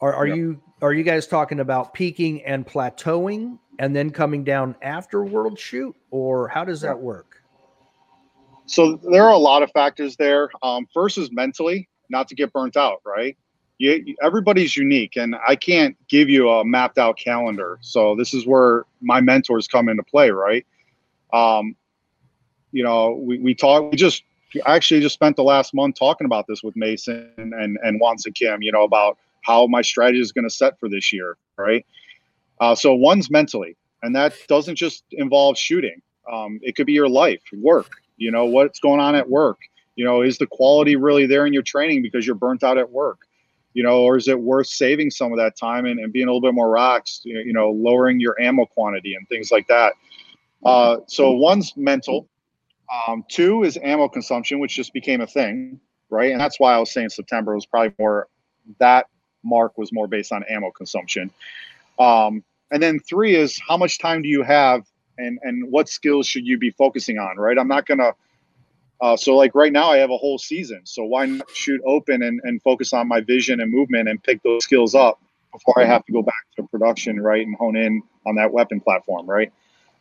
[0.00, 0.36] are, are Yep.
[0.36, 5.58] you are you guys talking about peaking and plateauing and then coming down after World
[5.58, 7.42] shoot, or how does that work?
[8.66, 10.48] so there are a lot of factors there.
[10.62, 13.36] Um, first is mentally, not to get burnt out, right?
[13.78, 17.78] You, everybody's unique, and I can't give you a mapped out calendar.
[17.82, 20.64] So this is where my mentors come into play, right?
[21.32, 21.74] Um,
[22.72, 24.24] you know, we, we talk, we just
[24.66, 28.62] actually just spent the last month talking about this with Mason and and Hwansik Kim,
[28.62, 31.84] you know, about how my strategy is going to set for this year, right?
[32.60, 36.00] Uh, so one's mentally, and that doesn't just involve shooting.
[36.30, 37.90] Um, it could be your life, work.
[38.16, 39.58] You know, what's going on at work.
[39.96, 42.90] You know, is the quality really there in your training because you're burnt out at
[42.90, 43.18] work?
[43.74, 46.30] You know, or is it worth saving some of that time and, and being a
[46.30, 47.24] little bit more relaxed?
[47.24, 49.94] You know, lowering your ammo quantity and things like that.
[50.64, 52.28] Uh, so one's mental.
[53.08, 55.80] Um, two is ammo consumption, which just became a thing,
[56.10, 56.32] right?
[56.32, 58.28] And that's why I was saying September was probably more
[58.78, 59.06] that
[59.42, 61.30] mark was more based on ammo consumption.
[61.98, 64.84] Um, and then three is how much time do you have
[65.18, 67.58] and and what skills should you be focusing on, right?
[67.58, 68.12] I'm not gonna.
[69.00, 70.82] Uh, so like right now, I have a whole season.
[70.84, 74.40] So why not shoot open and, and focus on my vision and movement and pick
[74.44, 75.20] those skills up
[75.52, 78.80] before I have to go back to production, right, and hone in on that weapon
[78.80, 79.52] platform, right?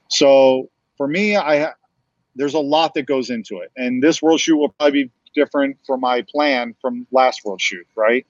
[0.08, 1.74] So for me, I
[2.36, 5.78] there's a lot that goes into it, and this world shoot will probably be different
[5.86, 8.26] for my plan from last world shoot, right?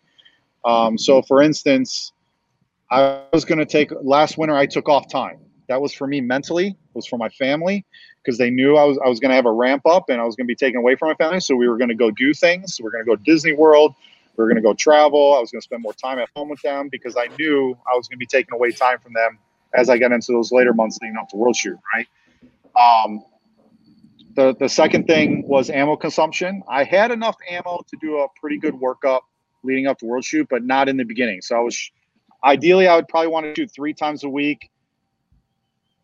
[0.64, 2.12] Um, so for instance,
[2.90, 4.56] I was going to take last winter.
[4.56, 5.40] I took off time.
[5.68, 6.68] That was for me mentally.
[6.68, 7.86] It was for my family
[8.22, 10.26] because they knew I was I was going to have a ramp up and I
[10.26, 11.40] was going to be taken away from my family.
[11.40, 12.80] So we were going to go do things.
[12.82, 13.96] We are going to go to Disney World.
[14.36, 15.34] We are going to go travel.
[15.36, 17.96] I was going to spend more time at home with them because I knew I
[17.96, 19.40] was going to be taking away time from them
[19.74, 21.78] as I got into those later months leading up to World Shoot.
[21.96, 22.08] Right.
[22.76, 23.24] Um,
[24.36, 26.64] the the second thing was ammo consumption.
[26.68, 29.22] I had enough ammo to do a pretty good workup
[29.64, 31.42] leading up to World Shoot, but not in the beginning.
[31.42, 31.92] So I was
[32.44, 34.70] ideally I would probably want to shoot three times a week.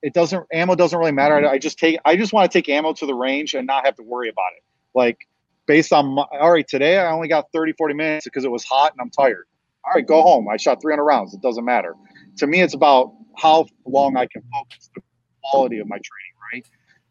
[0.02, 1.48] It doesn't ammo doesn't really matter.
[1.48, 3.96] I just take I just want to take ammo to the range and not have
[3.96, 4.64] to worry about it.
[4.94, 5.28] Like
[5.66, 8.64] based on my, all right, today I only got 30, 40 minutes because it was
[8.64, 9.46] hot and I'm tired.
[9.86, 10.48] All right, go home.
[10.50, 11.34] I shot 300 rounds.
[11.34, 11.96] It doesn't matter.
[12.38, 15.02] To me, it's about how long I can focus the
[15.44, 16.66] quality of my training, right?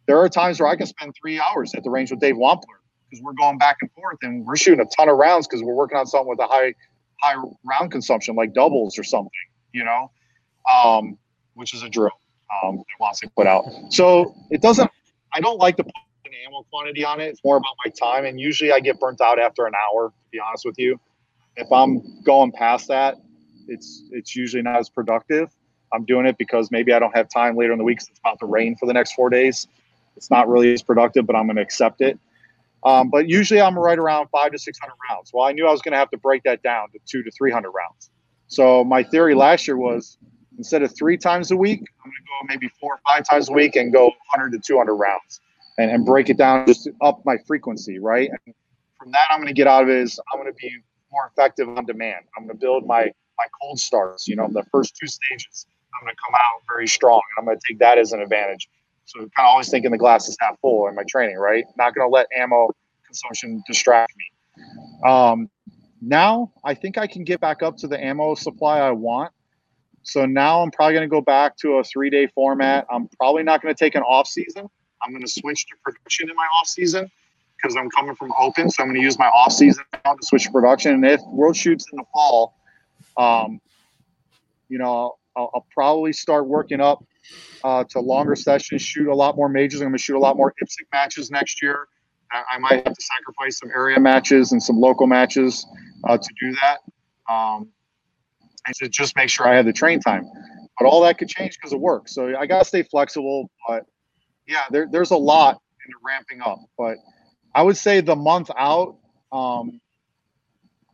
[0.06, 2.78] There are times where I can spend three hours at the range with Dave Wampler
[3.10, 5.74] because we're going back and forth and we're shooting a ton of rounds because we're
[5.74, 6.74] working on something with a high
[7.20, 7.34] high
[7.64, 9.30] round consumption like doubles or something,
[9.72, 10.10] you know,
[10.72, 11.18] um,
[11.54, 12.10] which is a drill
[12.62, 13.64] um, that wants to put out.
[13.90, 14.90] So it doesn't.
[15.32, 15.92] I don't like to put
[16.24, 17.26] an ammo quantity on it.
[17.26, 20.08] It's more about my time, and usually I get burnt out after an hour.
[20.08, 21.00] To be honest with you,
[21.56, 23.16] if I'm going past that,
[23.68, 25.50] it's it's usually not as productive.
[25.92, 27.98] I'm doing it because maybe I don't have time later in the week.
[27.98, 29.66] It's about to rain for the next four days.
[30.16, 32.18] It's not really as productive, but I'm going to accept it.
[32.84, 35.32] Um, but usually I'm right around five to 600 rounds.
[35.34, 37.30] Well, I knew I was going to have to break that down to two to
[37.30, 38.10] 300 rounds.
[38.48, 40.18] So my theory last year was
[40.56, 43.48] instead of three times a week, I'm going to go maybe four or five times
[43.48, 45.40] a week and go 100 to 200 rounds
[45.78, 48.30] and, and break it down just up my frequency, right?
[48.30, 48.54] And
[48.98, 50.70] from that, I'm going to get out of it is I'm going to be
[51.12, 52.24] more effective on demand.
[52.36, 54.26] I'm going to build my my cold starts.
[54.26, 57.20] You know, the first two stages, I'm going to come out very strong.
[57.36, 58.68] And I'm going to take that as an advantage.
[59.06, 61.64] So kind of always thinking the glass is half full in my training, right?
[61.78, 62.68] Not going to let ammo
[63.04, 64.64] consumption distract me.
[65.08, 65.48] Um,
[66.02, 69.32] now I think I can get back up to the ammo supply I want.
[70.02, 72.86] So now I'm probably going to go back to a three day format.
[72.90, 74.68] I'm probably not going to take an off season.
[75.02, 77.10] I'm going to switch to production in my off season
[77.56, 78.70] because I'm coming from open.
[78.70, 80.92] So I'm going to use my off season to switch to production.
[80.92, 82.54] And if world shoots in the fall,
[83.16, 83.60] um,
[84.68, 87.04] you know, I'll, I'll probably start working up
[87.64, 89.80] uh, to longer sessions, shoot a lot more majors.
[89.80, 91.88] I'm going to shoot a lot more IPSC matches next year.
[92.32, 95.64] I, might have to sacrifice some area matches and some local matches
[96.08, 96.80] uh, to do that.
[97.32, 97.68] Um,
[98.66, 100.28] and to just make sure I have the train time.
[100.78, 102.08] But all that could change because of work.
[102.08, 103.48] So I got to stay flexible.
[103.66, 103.84] But
[104.46, 106.58] yeah, there, there's a lot in ramping up.
[106.76, 106.96] But
[107.54, 108.96] I would say the month out,
[109.32, 109.80] um,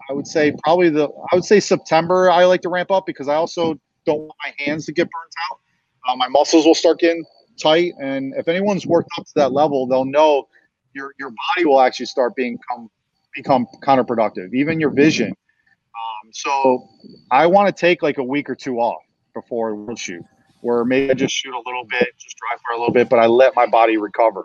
[0.09, 3.29] I would say probably the I would say September I like to ramp up because
[3.29, 5.61] I also don't want my hands to get burnt out
[6.09, 7.25] uh, my muscles will start getting
[7.61, 7.95] tight.
[8.01, 10.49] And if anyone's worked up to that level, they'll know
[10.95, 12.91] your your body will actually start being become
[13.35, 15.29] become counterproductive, even your vision.
[15.29, 16.89] Um, so
[17.31, 19.03] I want to take like a week or two off
[19.35, 20.23] before world shoot,
[20.61, 23.19] where maybe I just shoot a little bit, just drive for a little bit, but
[23.19, 24.45] I let my body recover.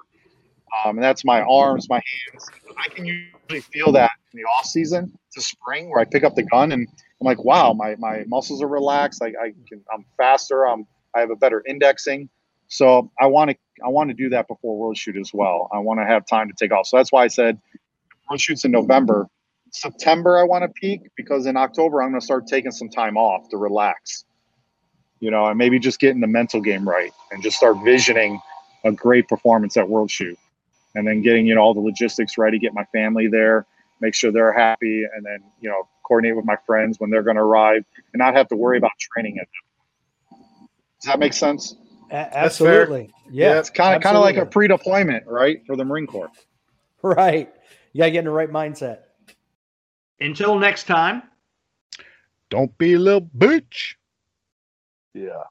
[0.86, 2.02] Um, and that's my arms, my
[2.32, 2.50] hands.
[2.78, 6.36] I can usually feel that in the off season to spring, where I pick up
[6.36, 6.88] the gun and
[7.22, 9.22] I'm like, wow, my, my muscles are relaxed.
[9.24, 10.68] I, I can, I'm faster.
[10.68, 10.86] I'm
[11.16, 12.30] I have a better indexing.
[12.68, 15.70] So I want to I want to do that before World Shoot as well.
[15.74, 16.88] I want to have time to take off.
[16.88, 17.60] So that's why I said
[18.30, 19.28] World Shoot's in November.
[19.72, 23.18] September I want to peak because in October I'm going to start taking some time
[23.18, 24.26] off to relax.
[25.20, 28.40] You know, and maybe just getting the mental game right and just start visioning
[28.84, 30.38] a great performance at World Shoot.
[30.96, 33.66] and then getting you know all the logistics ready, get my family there,
[34.02, 37.36] make sure they're happy, and then you know coordinate with my friends when they're going
[37.36, 39.48] to arrive, and not have to worry about training it.
[41.02, 41.76] Does that make sense?
[42.12, 43.14] A- absolutely.
[43.30, 43.54] Yeah.
[43.54, 46.32] Yeah, It's kind of kind of like a pre-deployment, right, for the Marine Corps.
[47.02, 47.54] right.
[47.94, 49.00] You gotta get in the right mindset.
[50.20, 51.24] Until next time.
[52.50, 53.96] Don't be a little bitch.
[55.14, 55.44] Yeah.